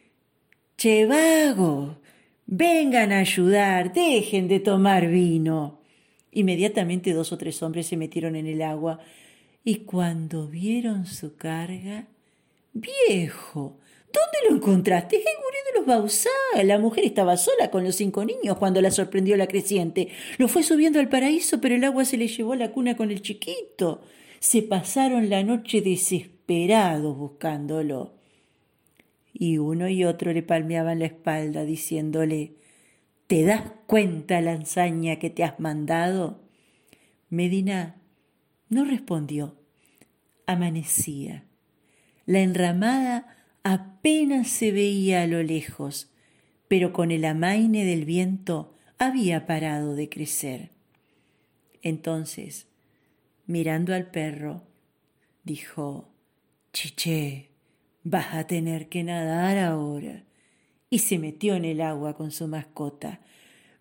Che 0.76 1.06
vago, 1.06 1.96
vengan 2.44 3.10
a 3.10 3.20
ayudar, 3.20 3.94
dejen 3.94 4.48
de 4.48 4.60
tomar 4.60 5.08
vino. 5.08 5.80
Inmediatamente 6.30 7.14
dos 7.14 7.32
o 7.32 7.38
tres 7.38 7.62
hombres 7.62 7.86
se 7.86 7.96
metieron 7.96 8.36
en 8.36 8.46
el 8.46 8.60
agua 8.60 8.98
y 9.64 9.76
cuando 9.76 10.46
vieron 10.46 11.06
su 11.06 11.36
carga, 11.36 12.08
viejo, 12.74 13.78
¿dónde 14.12 14.50
lo 14.50 14.56
encontraste? 14.56 15.16
Es 15.16 15.22
el 15.22 15.42
gurí 15.42 15.56
de 15.66 15.78
los 15.78 15.86
Bausá. 15.86 16.28
La 16.64 16.78
mujer 16.78 17.04
estaba 17.04 17.36
sola 17.36 17.70
con 17.70 17.84
los 17.84 17.94
cinco 17.94 18.24
niños 18.24 18.58
cuando 18.58 18.82
la 18.82 18.90
sorprendió 18.90 19.36
la 19.36 19.46
creciente. 19.46 20.08
Lo 20.36 20.48
fue 20.48 20.62
subiendo 20.62 21.00
al 21.00 21.08
paraíso, 21.08 21.60
pero 21.60 21.76
el 21.76 21.84
agua 21.84 22.04
se 22.04 22.16
le 22.16 22.28
llevó 22.28 22.52
a 22.52 22.56
la 22.56 22.72
cuna 22.72 22.96
con 22.96 23.10
el 23.10 23.22
chiquito. 23.22 24.02
Se 24.40 24.62
pasaron 24.62 25.30
la 25.30 25.42
noche 25.42 25.80
desesperados 25.80 27.16
buscándolo. 27.16 28.12
Y 29.32 29.58
uno 29.58 29.88
y 29.88 30.04
otro 30.04 30.32
le 30.32 30.42
palmeaban 30.42 30.98
la 30.98 31.06
espalda 31.06 31.64
diciéndole, 31.64 32.54
¿te 33.26 33.44
das 33.44 33.72
cuenta 33.86 34.40
la 34.40 34.52
ensaña 34.52 35.18
que 35.18 35.30
te 35.30 35.42
has 35.42 35.58
mandado? 35.58 36.40
Medina 37.30 37.96
no 38.68 38.84
respondió. 38.84 39.56
Amanecía. 40.46 41.44
La 42.26 42.40
enramada 42.40 43.36
apenas 43.62 44.48
se 44.48 44.72
veía 44.72 45.22
a 45.22 45.26
lo 45.26 45.42
lejos, 45.42 46.10
pero 46.68 46.92
con 46.92 47.10
el 47.10 47.24
amaine 47.24 47.84
del 47.84 48.04
viento 48.04 48.74
había 48.98 49.46
parado 49.46 49.94
de 49.94 50.08
crecer. 50.08 50.70
Entonces, 51.82 52.66
mirando 53.46 53.94
al 53.94 54.10
perro, 54.10 54.62
dijo, 55.44 56.08
Chiché, 56.72 57.50
vas 58.02 58.34
a 58.34 58.46
tener 58.46 58.88
que 58.88 59.04
nadar 59.04 59.58
ahora. 59.58 60.24
Y 60.90 61.00
se 61.00 61.18
metió 61.18 61.54
en 61.54 61.64
el 61.64 61.80
agua 61.80 62.16
con 62.16 62.30
su 62.30 62.48
mascota. 62.48 63.20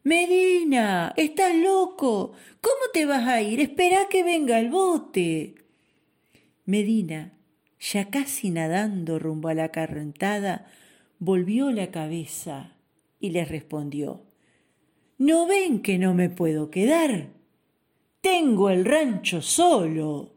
Medina, 0.04 1.14
estás 1.16 1.56
loco. 1.56 2.34
¿Cómo 2.60 2.92
te 2.94 3.06
vas 3.06 3.28
a 3.28 3.42
ir? 3.42 3.60
Espera 3.62 4.08
que 4.10 4.24
venga 4.24 4.60
el 4.60 4.70
bote. 4.70 5.56
Medina, 6.66 7.34
ya 7.92 8.10
casi 8.10 8.50
nadando 8.50 9.20
rumbo 9.20 9.50
a 9.50 9.54
la 9.54 9.70
carrentada, 9.70 10.68
volvió 11.20 11.70
la 11.72 11.92
cabeza 11.92 12.78
y 13.20 13.32
les 13.32 13.50
respondió 13.50 14.24
¿No 15.18 15.48
ven 15.48 15.82
que 15.82 15.98
no 15.98 16.14
me 16.14 16.30
puedo 16.30 16.72
quedar? 16.72 17.30
Tengo 18.22 18.70
el 18.70 18.86
rancho 18.86 19.42
solo. 19.42 20.33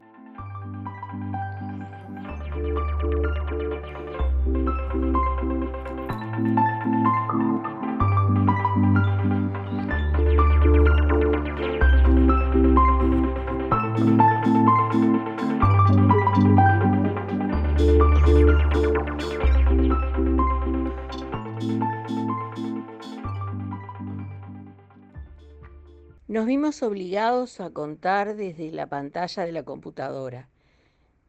Nos 26.37 26.45
vimos 26.45 26.83
obligados 26.83 27.61
a 27.61 27.71
contar 27.71 28.37
desde 28.37 28.71
la 28.71 28.91
pantalla 28.91 29.47
de 29.47 29.53
la 29.53 29.63
computadora. 29.63 30.51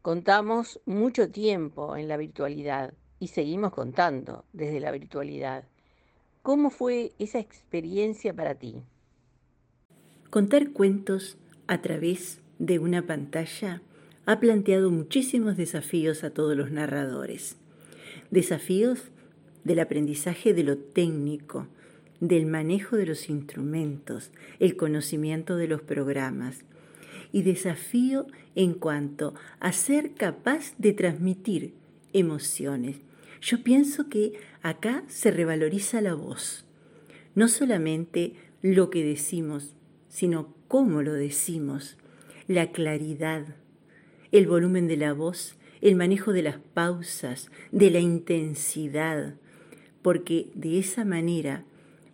Contamos 0.01 0.81
mucho 0.85 1.31
tiempo 1.31 1.95
en 1.95 2.09
la 2.09 2.17
virtualidad 2.17 2.93
y 3.17 3.29
seguimos 3.29 3.71
contando 3.71 4.43
desde 4.51 4.81
la 4.81 4.91
virtualidad. 4.91 5.63
¿Cómo 6.41 6.71
fue 6.71 7.13
esa 7.19 7.39
experiencia 7.39 8.33
para 8.33 8.55
ti? 8.55 8.83
Contar 10.29 10.71
cuentos 10.71 11.37
a 11.67 11.81
través 11.81 12.41
de 12.59 12.77
una 12.77 13.07
pantalla 13.07 13.81
ha 14.25 14.41
planteado 14.41 14.91
muchísimos 14.91 15.55
desafíos 15.55 16.25
a 16.25 16.31
todos 16.31 16.57
los 16.57 16.69
narradores. 16.69 17.55
Desafíos 18.29 19.03
del 19.63 19.79
aprendizaje 19.79 20.53
de 20.53 20.63
lo 20.63 20.77
técnico, 20.77 21.67
del 22.19 22.45
manejo 22.45 22.95
de 22.95 23.05
los 23.05 23.29
instrumentos, 23.29 24.31
el 24.59 24.75
conocimiento 24.75 25.55
de 25.55 25.67
los 25.67 25.81
programas 25.81 26.63
y 27.31 27.43
desafío 27.43 28.27
en 28.55 28.73
cuanto 28.73 29.35
a 29.59 29.71
ser 29.71 30.13
capaz 30.13 30.73
de 30.77 30.93
transmitir 30.93 31.73
emociones. 32.13 32.97
Yo 33.41 33.63
pienso 33.63 34.09
que 34.09 34.33
acá 34.61 35.03
se 35.07 35.31
revaloriza 35.31 36.01
la 36.01 36.15
voz, 36.15 36.65
no 37.35 37.47
solamente 37.47 38.33
lo 38.61 38.89
que 38.89 39.03
decimos, 39.03 39.75
sino 40.09 40.55
cómo 40.67 41.03
lo 41.03 41.13
decimos, 41.13 41.97
la 42.47 42.71
claridad, 42.71 43.55
el 44.31 44.47
volumen 44.47 44.87
de 44.87 44.97
la 44.97 45.13
voz, 45.13 45.55
el 45.81 45.95
manejo 45.95 46.33
de 46.33 46.41
las 46.41 46.57
pausas, 46.73 47.51
de 47.71 47.91
la 47.91 47.99
intensidad, 47.99 49.35
porque 50.01 50.49
de 50.55 50.79
esa 50.79 51.05
manera 51.05 51.65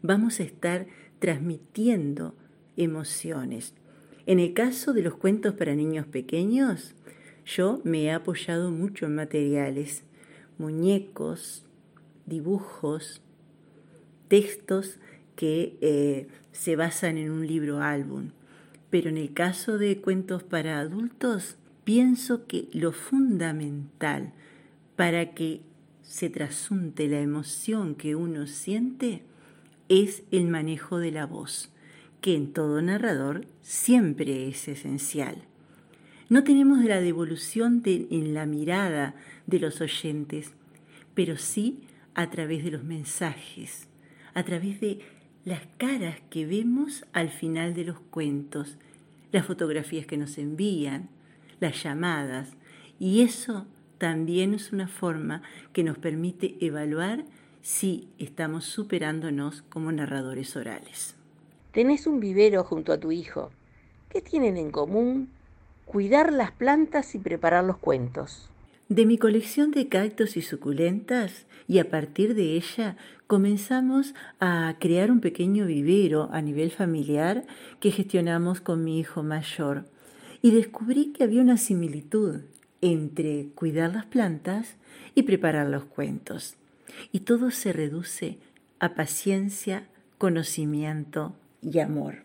vamos 0.03 0.39
a 0.39 0.43
estar 0.43 0.85
transmitiendo 1.17 2.35
emociones. 2.77 3.73
En 4.27 4.39
el 4.39 4.53
caso 4.53 4.93
de 4.93 5.01
los 5.01 5.15
cuentos 5.15 5.55
para 5.55 5.73
niños 5.73 6.05
pequeños, 6.05 6.93
yo 7.45 7.81
me 7.83 8.03
he 8.03 8.11
apoyado 8.11 8.69
mucho 8.69 9.05
en 9.05 9.15
materiales, 9.15 10.03
muñecos, 10.57 11.65
dibujos, 12.25 13.21
textos 14.27 14.99
que 15.35 15.77
eh, 15.81 16.27
se 16.51 16.75
basan 16.75 17.17
en 17.17 17.31
un 17.31 17.47
libro 17.47 17.81
álbum. 17.81 18.31
Pero 18.89 19.09
en 19.09 19.17
el 19.17 19.33
caso 19.33 19.77
de 19.77 19.99
cuentos 19.99 20.43
para 20.43 20.79
adultos, 20.79 21.57
pienso 21.83 22.45
que 22.45 22.69
lo 22.73 22.91
fundamental 22.91 24.33
para 24.95 25.33
que 25.33 25.61
se 26.01 26.29
trasunte 26.29 27.07
la 27.07 27.19
emoción 27.19 27.95
que 27.95 28.15
uno 28.15 28.45
siente 28.47 29.23
es 30.01 30.23
el 30.31 30.47
manejo 30.47 30.97
de 30.97 31.11
la 31.11 31.27
voz, 31.27 31.69
que 32.19 32.35
en 32.35 32.51
todo 32.51 32.81
narrador 32.81 33.45
siempre 33.61 34.47
es 34.47 34.67
esencial. 34.67 35.43
No 36.29 36.43
tenemos 36.43 36.83
la 36.83 36.99
devolución 36.99 37.83
en 37.85 38.33
la 38.33 38.47
mirada 38.47 39.13
de 39.45 39.59
los 39.59 39.81
oyentes, 39.81 40.53
pero 41.13 41.37
sí 41.37 41.81
a 42.15 42.31
través 42.31 42.63
de 42.63 42.71
los 42.71 42.83
mensajes, 42.83 43.87
a 44.33 44.43
través 44.43 44.79
de 44.81 44.99
las 45.45 45.61
caras 45.77 46.17
que 46.31 46.45
vemos 46.47 47.05
al 47.13 47.29
final 47.29 47.75
de 47.75 47.83
los 47.83 47.99
cuentos, 47.99 48.77
las 49.31 49.45
fotografías 49.45 50.07
que 50.07 50.17
nos 50.17 50.37
envían, 50.39 51.09
las 51.59 51.83
llamadas, 51.83 52.53
y 52.99 53.21
eso 53.21 53.67
también 53.99 54.53
es 54.53 54.71
una 54.71 54.87
forma 54.87 55.43
que 55.71 55.83
nos 55.83 55.97
permite 55.97 56.55
evaluar 56.61 57.25
si 57.63 58.09
estamos 58.19 58.65
superándonos 58.65 59.61
como 59.69 59.91
narradores 59.93 60.57
orales. 60.57 61.15
Tenés 61.71 62.07
un 62.07 62.19
vivero 62.19 62.65
junto 62.65 62.91
a 62.91 62.99
tu 62.99 63.13
hijo. 63.13 63.51
¿Qué 64.09 64.21
tienen 64.21 64.57
en 64.57 64.69
común? 64.69 65.29
Cuidar 65.85 66.33
las 66.33 66.51
plantas 66.51 67.15
y 67.15 67.19
preparar 67.19 67.63
los 67.63 67.77
cuentos. 67.77 68.49
De 68.89 69.05
mi 69.05 69.17
colección 69.17 69.71
de 69.71 69.87
cactos 69.87 70.35
y 70.35 70.41
suculentas, 70.41 71.45
y 71.65 71.79
a 71.79 71.89
partir 71.89 72.35
de 72.35 72.57
ella 72.57 72.97
comenzamos 73.27 74.13
a 74.41 74.75
crear 74.79 75.09
un 75.09 75.21
pequeño 75.21 75.65
vivero 75.65 76.27
a 76.33 76.41
nivel 76.41 76.69
familiar 76.69 77.45
que 77.79 77.91
gestionamos 77.91 78.59
con 78.59 78.83
mi 78.83 78.99
hijo 78.99 79.23
mayor. 79.23 79.85
Y 80.41 80.51
descubrí 80.51 81.13
que 81.13 81.23
había 81.23 81.41
una 81.41 81.55
similitud 81.55 82.41
entre 82.81 83.47
cuidar 83.55 83.93
las 83.93 84.05
plantas 84.05 84.75
y 85.15 85.23
preparar 85.23 85.69
los 85.69 85.85
cuentos. 85.85 86.57
Y 87.11 87.21
todo 87.21 87.51
se 87.51 87.73
reduce 87.73 88.37
a 88.79 88.95
paciencia, 88.95 89.87
conocimiento 90.17 91.33
y 91.61 91.79
amor. 91.79 92.23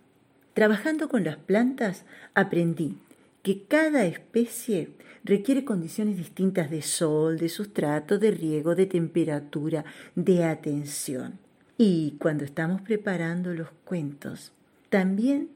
Trabajando 0.55 1.09
con 1.09 1.25
las 1.25 1.37
plantas 1.37 2.05
aprendí 2.35 2.97
que 3.43 3.63
cada 3.63 4.05
especie 4.05 4.91
requiere 5.25 5.65
condiciones 5.65 6.17
distintas 6.17 6.71
de 6.71 6.83
sol, 6.83 7.39
de 7.39 7.49
sustrato, 7.49 8.19
de 8.19 8.31
riego, 8.31 8.75
de 8.75 8.87
temperatura, 8.87 9.85
de 10.15 10.45
atención. 10.45 11.39
Y 11.77 12.17
cuando 12.19 12.45
estamos 12.45 12.83
preparando 12.83 13.55
los 13.55 13.69
cuentos, 13.85 14.53
también 14.91 15.51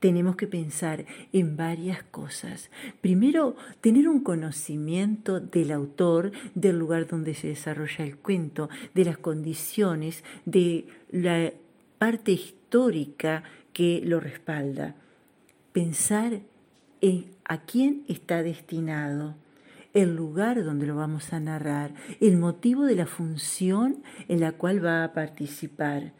tenemos 0.00 0.36
que 0.36 0.46
pensar 0.46 1.04
en 1.32 1.56
varias 1.56 2.02
cosas. 2.02 2.70
Primero, 3.00 3.54
tener 3.80 4.08
un 4.08 4.20
conocimiento 4.20 5.40
del 5.40 5.70
autor, 5.70 6.32
del 6.54 6.78
lugar 6.78 7.06
donde 7.06 7.34
se 7.34 7.48
desarrolla 7.48 8.04
el 8.04 8.16
cuento, 8.16 8.68
de 8.94 9.04
las 9.04 9.18
condiciones, 9.18 10.24
de 10.44 10.86
la 11.10 11.52
parte 11.98 12.32
histórica 12.32 13.44
que 13.72 14.02
lo 14.04 14.20
respalda. 14.20 14.96
Pensar 15.72 16.40
en 17.00 17.26
a 17.44 17.62
quién 17.62 18.04
está 18.06 18.44
destinado, 18.44 19.34
el 19.92 20.14
lugar 20.14 20.62
donde 20.62 20.86
lo 20.86 20.94
vamos 20.94 21.32
a 21.32 21.40
narrar, 21.40 21.92
el 22.20 22.36
motivo 22.36 22.84
de 22.84 22.94
la 22.94 23.06
función 23.06 24.04
en 24.28 24.38
la 24.38 24.52
cual 24.52 24.84
va 24.84 25.02
a 25.02 25.12
participar. 25.12 26.12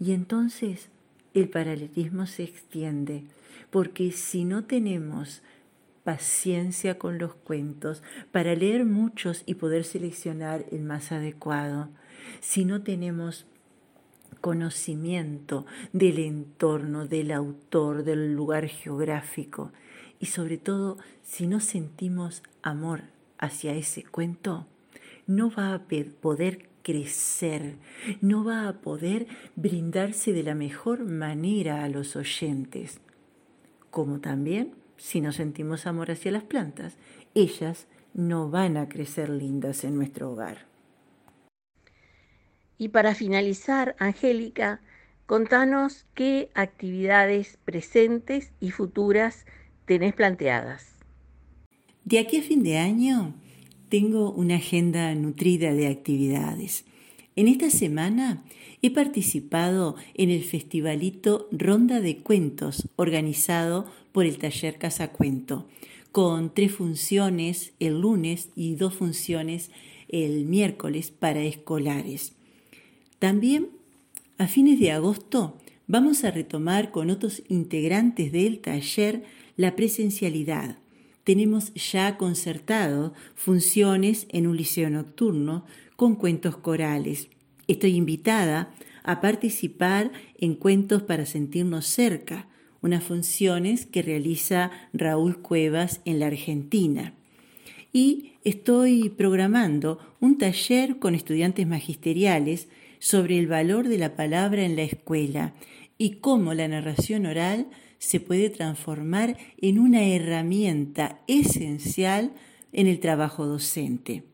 Y 0.00 0.12
entonces 0.12 0.88
el 1.34 1.48
paralelismo 1.48 2.26
se 2.26 2.44
extiende, 2.44 3.24
porque 3.70 4.12
si 4.12 4.44
no 4.44 4.64
tenemos 4.64 5.42
paciencia 6.04 6.98
con 6.98 7.18
los 7.18 7.34
cuentos 7.34 8.02
para 8.32 8.54
leer 8.54 8.86
muchos 8.86 9.42
y 9.44 9.54
poder 9.54 9.84
seleccionar 9.84 10.64
el 10.72 10.82
más 10.82 11.12
adecuado, 11.12 11.88
si 12.40 12.64
no 12.64 12.82
tenemos 12.82 13.46
conocimiento 14.40 15.66
del 15.92 16.18
entorno, 16.18 17.06
del 17.06 17.32
autor, 17.32 18.04
del 18.04 18.34
lugar 18.34 18.68
geográfico 18.68 19.72
y 20.20 20.26
sobre 20.26 20.58
todo 20.58 20.98
si 21.22 21.46
no 21.46 21.60
sentimos 21.60 22.42
amor 22.62 23.02
hacia 23.38 23.74
ese 23.74 24.04
cuento, 24.04 24.66
no 25.26 25.50
va 25.50 25.74
a 25.74 25.82
poder 26.20 26.67
crecer, 26.82 27.76
no 28.20 28.44
va 28.44 28.68
a 28.68 28.80
poder 28.80 29.26
brindarse 29.56 30.32
de 30.32 30.42
la 30.42 30.54
mejor 30.54 31.04
manera 31.04 31.84
a 31.84 31.88
los 31.88 32.16
oyentes. 32.16 33.00
Como 33.90 34.20
también, 34.20 34.74
si 34.96 35.20
no 35.20 35.32
sentimos 35.32 35.86
amor 35.86 36.10
hacia 36.10 36.32
las 36.32 36.44
plantas, 36.44 36.96
ellas 37.34 37.86
no 38.14 38.50
van 38.50 38.76
a 38.76 38.88
crecer 38.88 39.30
lindas 39.30 39.84
en 39.84 39.94
nuestro 39.94 40.32
hogar. 40.32 40.66
Y 42.78 42.88
para 42.88 43.14
finalizar, 43.14 43.96
Angélica, 43.98 44.80
contanos 45.26 46.06
qué 46.14 46.50
actividades 46.54 47.58
presentes 47.64 48.52
y 48.60 48.70
futuras 48.70 49.46
tenés 49.84 50.14
planteadas. 50.14 50.96
De 52.04 52.18
aquí 52.18 52.38
a 52.38 52.42
fin 52.42 52.62
de 52.62 52.78
año 52.78 53.34
tengo 53.88 54.30
una 54.30 54.56
agenda 54.56 55.14
nutrida 55.14 55.72
de 55.72 55.86
actividades. 55.86 56.84
En 57.36 57.48
esta 57.48 57.70
semana 57.70 58.44
he 58.82 58.90
participado 58.90 59.96
en 60.14 60.30
el 60.30 60.44
festivalito 60.44 61.48
Ronda 61.52 62.00
de 62.00 62.18
Cuentos 62.18 62.88
organizado 62.96 63.86
por 64.12 64.26
el 64.26 64.38
taller 64.38 64.78
Casa 64.78 65.12
Cuento, 65.12 65.68
con 66.12 66.52
tres 66.52 66.72
funciones 66.72 67.72
el 67.78 68.00
lunes 68.00 68.50
y 68.56 68.74
dos 68.74 68.94
funciones 68.94 69.70
el 70.08 70.46
miércoles 70.46 71.10
para 71.10 71.42
escolares. 71.42 72.32
También 73.18 73.68
a 74.38 74.46
fines 74.46 74.80
de 74.80 74.92
agosto 74.92 75.58
vamos 75.86 76.24
a 76.24 76.30
retomar 76.30 76.90
con 76.90 77.10
otros 77.10 77.42
integrantes 77.48 78.32
del 78.32 78.60
taller 78.60 79.24
la 79.56 79.74
presencialidad. 79.76 80.78
Tenemos 81.28 81.74
ya 81.74 82.16
concertado 82.16 83.12
funciones 83.34 84.26
en 84.30 84.46
un 84.46 84.56
liceo 84.56 84.88
nocturno 84.88 85.66
con 85.94 86.14
cuentos 86.14 86.56
corales. 86.56 87.28
Estoy 87.66 87.96
invitada 87.96 88.70
a 89.02 89.20
participar 89.20 90.10
en 90.38 90.54
Cuentos 90.54 91.02
para 91.02 91.26
sentirnos 91.26 91.84
cerca, 91.84 92.48
unas 92.80 93.04
funciones 93.04 93.84
que 93.84 94.00
realiza 94.00 94.70
Raúl 94.94 95.42
Cuevas 95.42 96.00
en 96.06 96.18
la 96.18 96.28
Argentina. 96.28 97.12
Y 97.92 98.32
estoy 98.42 99.10
programando 99.10 99.98
un 100.20 100.38
taller 100.38 100.98
con 100.98 101.14
estudiantes 101.14 101.66
magisteriales 101.66 102.68
sobre 103.00 103.38
el 103.38 103.48
valor 103.48 103.88
de 103.88 103.98
la 103.98 104.16
palabra 104.16 104.64
en 104.64 104.76
la 104.76 104.82
escuela 104.84 105.52
y 105.98 106.20
cómo 106.20 106.54
la 106.54 106.68
narración 106.68 107.26
oral 107.26 107.66
se 107.98 108.20
puede 108.20 108.50
transformar 108.50 109.36
en 109.60 109.78
una 109.78 110.04
herramienta 110.04 111.20
esencial 111.26 112.32
en 112.72 112.86
el 112.86 113.00
trabajo 113.00 113.46
docente. 113.46 114.24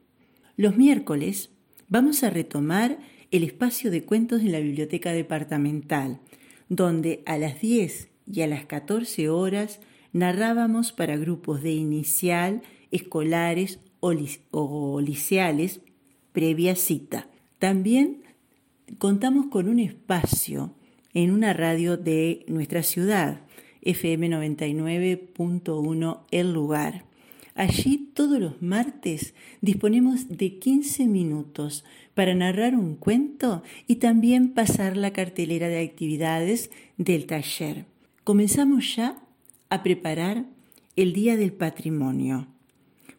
Los 0.57 0.77
miércoles 0.77 1.51
vamos 1.89 2.23
a 2.23 2.31
retomar 2.31 2.99
el 3.31 3.43
espacio 3.43 3.91
de 3.91 4.05
cuentos 4.05 4.43
en 4.43 4.53
la 4.53 4.61
biblioteca 4.61 5.13
departamental, 5.13 6.21
donde 6.69 7.23
a 7.27 7.39
las 7.39 7.61
10 7.61 8.09
y 8.33 8.43
a 8.43 8.47
las 8.47 8.65
14 8.65 9.29
horas 9.29 9.81
narrábamos 10.13 10.93
para 10.93 11.17
grupos 11.17 11.63
de 11.63 11.73
inicial, 11.73 12.63
escolares 12.91 13.81
o, 14.01 15.01
liceales 15.01 15.81
previa 16.33 16.77
cita. 16.77 17.29
También 17.59 18.23
contamos 18.99 19.47
con 19.47 19.69
un 19.69 19.79
espacio 19.79 20.75
en 21.15 21.31
una 21.31 21.53
radio 21.53 21.97
de 21.97 22.45
nuestra 22.49 22.83
ciudad, 22.83 23.41
FM 23.85 24.29
99.1 24.29 26.21
El 26.31 26.53
Lugar. 26.53 27.05
Allí 27.55 28.11
todos 28.15 28.41
los 28.41 28.61
martes 28.63 29.35
disponemos 29.61 30.29
de 30.29 30.59
15 30.59 31.07
minutos 31.07 31.85
para 32.15 32.35
narrar 32.35 32.75
un 32.75 32.97
cuento 32.97 33.63
y 33.87 33.97
también 33.97 34.55
pasar 34.55 34.97
la 34.97 35.13
cartelera 35.13 35.69
de 35.69 35.81
actividades 35.81 36.71
del 36.97 37.27
taller. 37.27 37.85
Comenzamos 38.25 38.97
ya 38.97 39.23
a 39.71 39.83
preparar 39.83 40.47
el 40.97 41.13
Día 41.13 41.37
del 41.37 41.53
Patrimonio, 41.53 42.49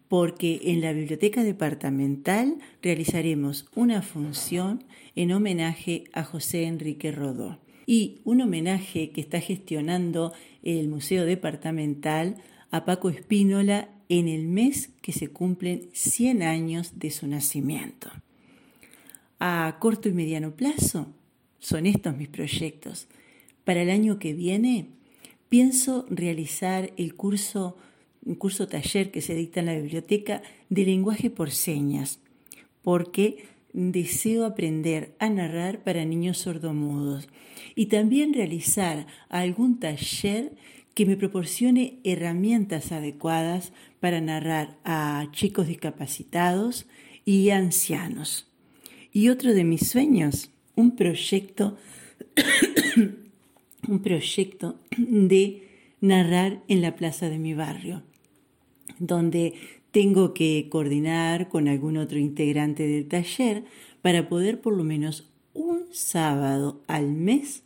porque 0.09 0.59
en 0.65 0.81
la 0.81 0.91
Biblioteca 0.91 1.43
Departamental 1.43 2.57
realizaremos 2.81 3.67
una 3.75 4.01
función 4.01 4.83
en 5.15 5.31
homenaje 5.31 6.05
a 6.11 6.23
José 6.23 6.65
Enrique 6.65 7.11
Rodó 7.11 7.59
y 7.85 8.19
un 8.23 8.41
homenaje 8.41 9.11
que 9.11 9.21
está 9.21 9.39
gestionando 9.39 10.33
el 10.63 10.87
Museo 10.87 11.25
Departamental 11.25 12.37
a 12.71 12.85
Paco 12.85 13.09
Espínola 13.09 13.89
en 14.09 14.27
el 14.27 14.47
mes 14.47 14.89
que 15.01 15.11
se 15.11 15.29
cumplen 15.29 15.89
100 15.93 16.43
años 16.43 16.99
de 16.99 17.11
su 17.11 17.27
nacimiento. 17.27 18.09
A 19.39 19.77
corto 19.79 20.09
y 20.09 20.13
mediano 20.13 20.55
plazo 20.55 21.07
son 21.59 21.85
estos 21.85 22.15
mis 22.15 22.27
proyectos. 22.27 23.07
Para 23.63 23.81
el 23.81 23.89
año 23.89 24.19
que 24.19 24.33
viene 24.33 24.87
pienso 25.49 26.05
realizar 26.09 26.91
el 26.97 27.15
curso, 27.15 27.77
un 28.25 28.35
curso 28.35 28.67
taller 28.67 29.11
que 29.11 29.21
se 29.21 29.35
dicta 29.35 29.59
en 29.59 29.67
la 29.67 29.75
biblioteca 29.75 30.41
de 30.69 30.85
lenguaje 30.85 31.29
por 31.29 31.51
señas, 31.51 32.19
porque 32.81 33.45
deseo 33.75 34.45
aprender 34.45 35.15
a 35.19 35.29
narrar 35.29 35.83
para 35.83 36.05
niños 36.05 36.37
sordomudos 36.37 37.27
y 37.75 37.87
también 37.87 38.33
realizar 38.33 39.05
algún 39.27 39.79
taller 39.79 40.53
que 40.93 41.05
me 41.05 41.17
proporcione 41.17 41.99
herramientas 42.05 42.93
adecuadas 42.93 43.73
para 43.99 44.21
narrar 44.21 44.77
a 44.85 45.27
chicos 45.33 45.67
discapacitados 45.67 46.87
y 47.25 47.49
ancianos. 47.49 48.47
Y 49.11 49.27
otro 49.27 49.53
de 49.53 49.65
mis 49.65 49.89
sueños, 49.89 50.51
un 50.75 50.95
proyecto, 50.95 51.77
un 53.87 53.99
proyecto 54.01 54.79
de 54.97 55.67
narrar 55.99 56.63
en 56.69 56.81
la 56.81 56.95
plaza 56.95 57.29
de 57.29 57.39
mi 57.39 57.53
barrio, 57.53 58.03
donde 58.99 59.53
tengo 59.95 60.33
que 60.33 60.67
coordinar 60.69 61.47
con 61.47 61.69
algún 61.69 61.95
otro 61.95 62.19
integrante 62.19 62.85
del 62.85 63.07
taller 63.07 63.63
para 64.01 64.27
poder 64.27 64.59
por 64.59 64.75
lo 64.75 64.83
menos 64.83 65.31
un 65.53 65.85
sábado 65.93 66.81
al 66.85 67.13
mes 67.13 67.63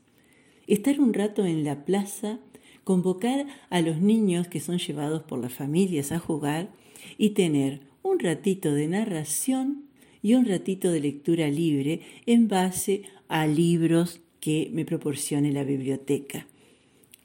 estar 0.67 0.99
un 0.99 1.15
rato 1.15 1.43
en 1.43 1.63
la 1.63 1.85
plaza, 1.85 2.37
convocar 2.83 3.47
a 3.71 3.81
los 3.81 3.99
niños 3.99 4.47
que 4.47 4.59
son 4.59 4.77
llevados 4.77 5.23
por 5.23 5.39
las 5.39 5.53
familias 5.53 6.11
a 6.11 6.19
jugar 6.19 6.69
y 7.17 7.31
tener 7.31 7.81
un 8.03 8.19
ratito 8.19 8.75
de 8.75 8.87
narración 8.87 9.85
y 10.21 10.35
un 10.35 10.45
ratito 10.45 10.91
de 10.91 10.99
lectura 10.99 11.47
libre 11.47 12.01
en 12.27 12.47
base 12.47 13.05
a 13.27 13.47
libros 13.47 14.21
que 14.39 14.69
me 14.71 14.85
proporcione 14.85 15.51
la 15.51 15.63
biblioteca. 15.63 16.45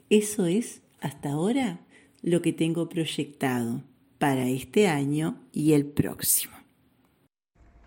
Eso 0.09 0.47
es, 0.47 0.81
hasta 1.03 1.33
ahora, 1.33 1.81
lo 2.23 2.41
que 2.41 2.55
tengo 2.55 2.89
proyectado 2.89 3.83
para 4.25 4.47
este 4.47 4.89
año 4.89 5.37
y 5.53 5.75
el 5.75 5.85
próximo. 5.85 6.57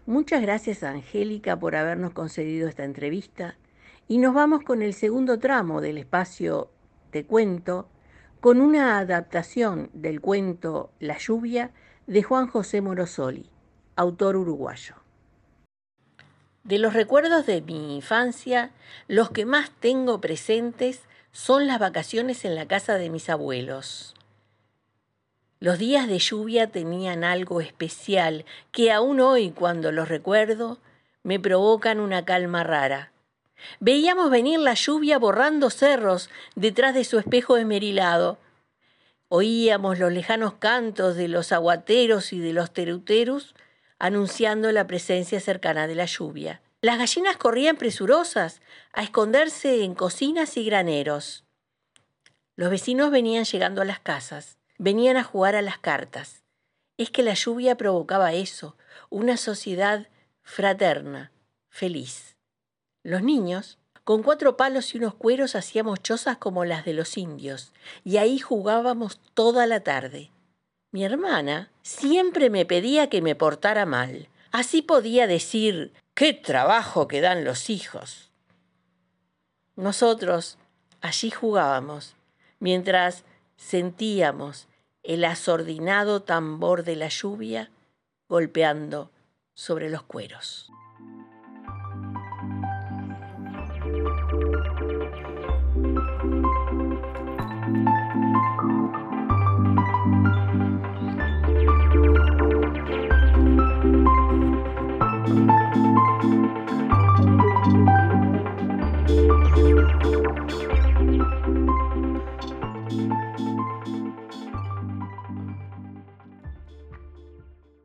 Muchas 0.06 0.40
gracias 0.40 0.84
Angélica 0.84 1.58
por 1.58 1.76
habernos 1.76 2.14
concedido 2.14 2.70
esta 2.70 2.84
entrevista 2.84 3.56
y 4.08 4.20
nos 4.20 4.36
vamos 4.36 4.62
con 4.62 4.84
el 4.84 4.94
segundo 4.94 5.40
tramo 5.40 5.82
del 5.82 5.98
espacio 5.98 6.70
de 7.12 7.26
cuento 7.26 7.90
con 8.40 8.62
una 8.62 9.00
adaptación 9.00 9.90
del 9.94 10.22
cuento 10.22 10.92
La 11.00 11.18
lluvia 11.18 11.72
de 12.06 12.22
Juan 12.22 12.46
José 12.46 12.82
Morosoli, 12.82 13.50
autor 13.96 14.36
uruguayo. 14.36 14.94
De 16.64 16.78
los 16.78 16.94
recuerdos 16.94 17.48
de 17.48 17.64
mi 17.64 17.96
infancia, 17.96 18.70
los 19.08 19.32
que 19.32 19.48
más 19.48 19.72
tengo 19.80 20.22
presentes 20.22 21.02
son 21.32 21.66
las 21.66 21.80
vacaciones 21.80 22.46
en 22.46 22.54
la 22.54 22.68
casa 22.68 23.00
de 23.00 23.10
mis 23.10 23.28
abuelos. 23.28 24.17
Los 25.60 25.80
días 25.80 26.08
de 26.08 26.20
lluvia 26.20 26.68
tenían 26.68 27.24
algo 27.24 27.62
especial 27.62 28.46
que 28.72 28.92
aún 28.92 29.20
hoy 29.20 29.50
cuando 29.50 29.92
los 29.92 30.08
recuerdo 30.08 30.78
me 31.24 31.40
provocan 31.40 32.00
una 32.00 32.26
calma 32.26 32.64
rara. 32.64 33.12
Veíamos 33.80 34.30
venir 34.30 34.60
la 34.60 34.76
lluvia 34.76 35.18
borrando 35.18 35.72
cerros 35.72 36.30
detrás 36.56 36.94
de 36.94 37.04
su 37.04 37.18
espejo 37.18 37.58
esmerilado. 37.58 38.38
Oíamos 39.30 39.98
los 39.98 40.12
lejanos 40.12 40.54
cantos 40.54 41.16
de 41.16 41.28
los 41.28 41.52
aguateros 41.52 42.34
y 42.34 42.40
de 42.40 42.54
los 42.54 42.72
teruterus 42.72 43.56
anunciando 43.98 44.72
la 44.72 44.86
presencia 44.86 45.40
cercana 45.40 45.88
de 45.88 45.96
la 45.96 46.06
lluvia. 46.06 46.62
Las 46.82 47.00
gallinas 47.00 47.38
corrían 47.38 47.78
presurosas 47.78 48.62
a 48.94 49.02
esconderse 49.02 49.84
en 49.84 49.96
cocinas 49.96 50.56
y 50.56 50.66
graneros. 50.66 51.46
Los 52.56 52.70
vecinos 52.70 53.10
venían 53.10 53.46
llegando 53.46 53.82
a 53.82 53.86
las 53.86 54.00
casas, 54.00 54.58
venían 54.78 55.18
a 55.18 55.24
jugar 55.24 55.56
a 55.56 55.62
las 55.62 55.78
cartas. 55.78 56.44
Es 56.98 57.10
que 57.10 57.24
la 57.24 57.34
lluvia 57.34 57.76
provocaba 57.76 58.34
eso, 58.34 58.76
una 59.10 59.38
sociedad 59.38 60.08
fraterna, 60.42 61.32
feliz. 61.70 62.36
Los 63.04 63.22
niños, 63.22 63.78
con 64.04 64.24
cuatro 64.24 64.58
palos 64.58 64.94
y 64.94 64.98
unos 64.98 65.16
cueros, 65.16 65.56
hacíamos 65.56 66.02
chozas 66.02 66.38
como 66.38 66.66
las 66.66 66.86
de 66.86 66.94
los 66.94 67.18
indios, 67.18 67.74
y 68.04 68.18
ahí 68.18 68.40
jugábamos 68.40 69.20
toda 69.34 69.68
la 69.68 69.82
tarde. 69.82 70.32
Mi 70.92 71.04
hermana 71.04 71.70
siempre 71.82 72.50
me 72.50 72.66
pedía 72.66 73.10
que 73.10 73.22
me 73.22 73.36
portara 73.36 73.86
mal. 73.86 74.30
Así 74.52 74.82
podía 74.82 75.28
decir, 75.28 75.94
qué 76.14 76.34
trabajo 76.34 77.08
que 77.08 77.22
dan 77.22 77.44
los 77.44 77.70
hijos. 77.70 78.32
Nosotros 79.76 80.58
allí 81.02 81.30
jugábamos, 81.30 82.16
mientras 82.60 83.24
sentíamos 83.58 84.68
el 85.04 85.26
asordinado 85.26 86.22
tambor 86.22 86.84
de 86.84 86.96
la 86.96 87.10
lluvia 87.10 87.72
golpeando 88.30 89.12
sobre 89.54 89.90
los 89.90 90.04
cueros. 90.04 90.70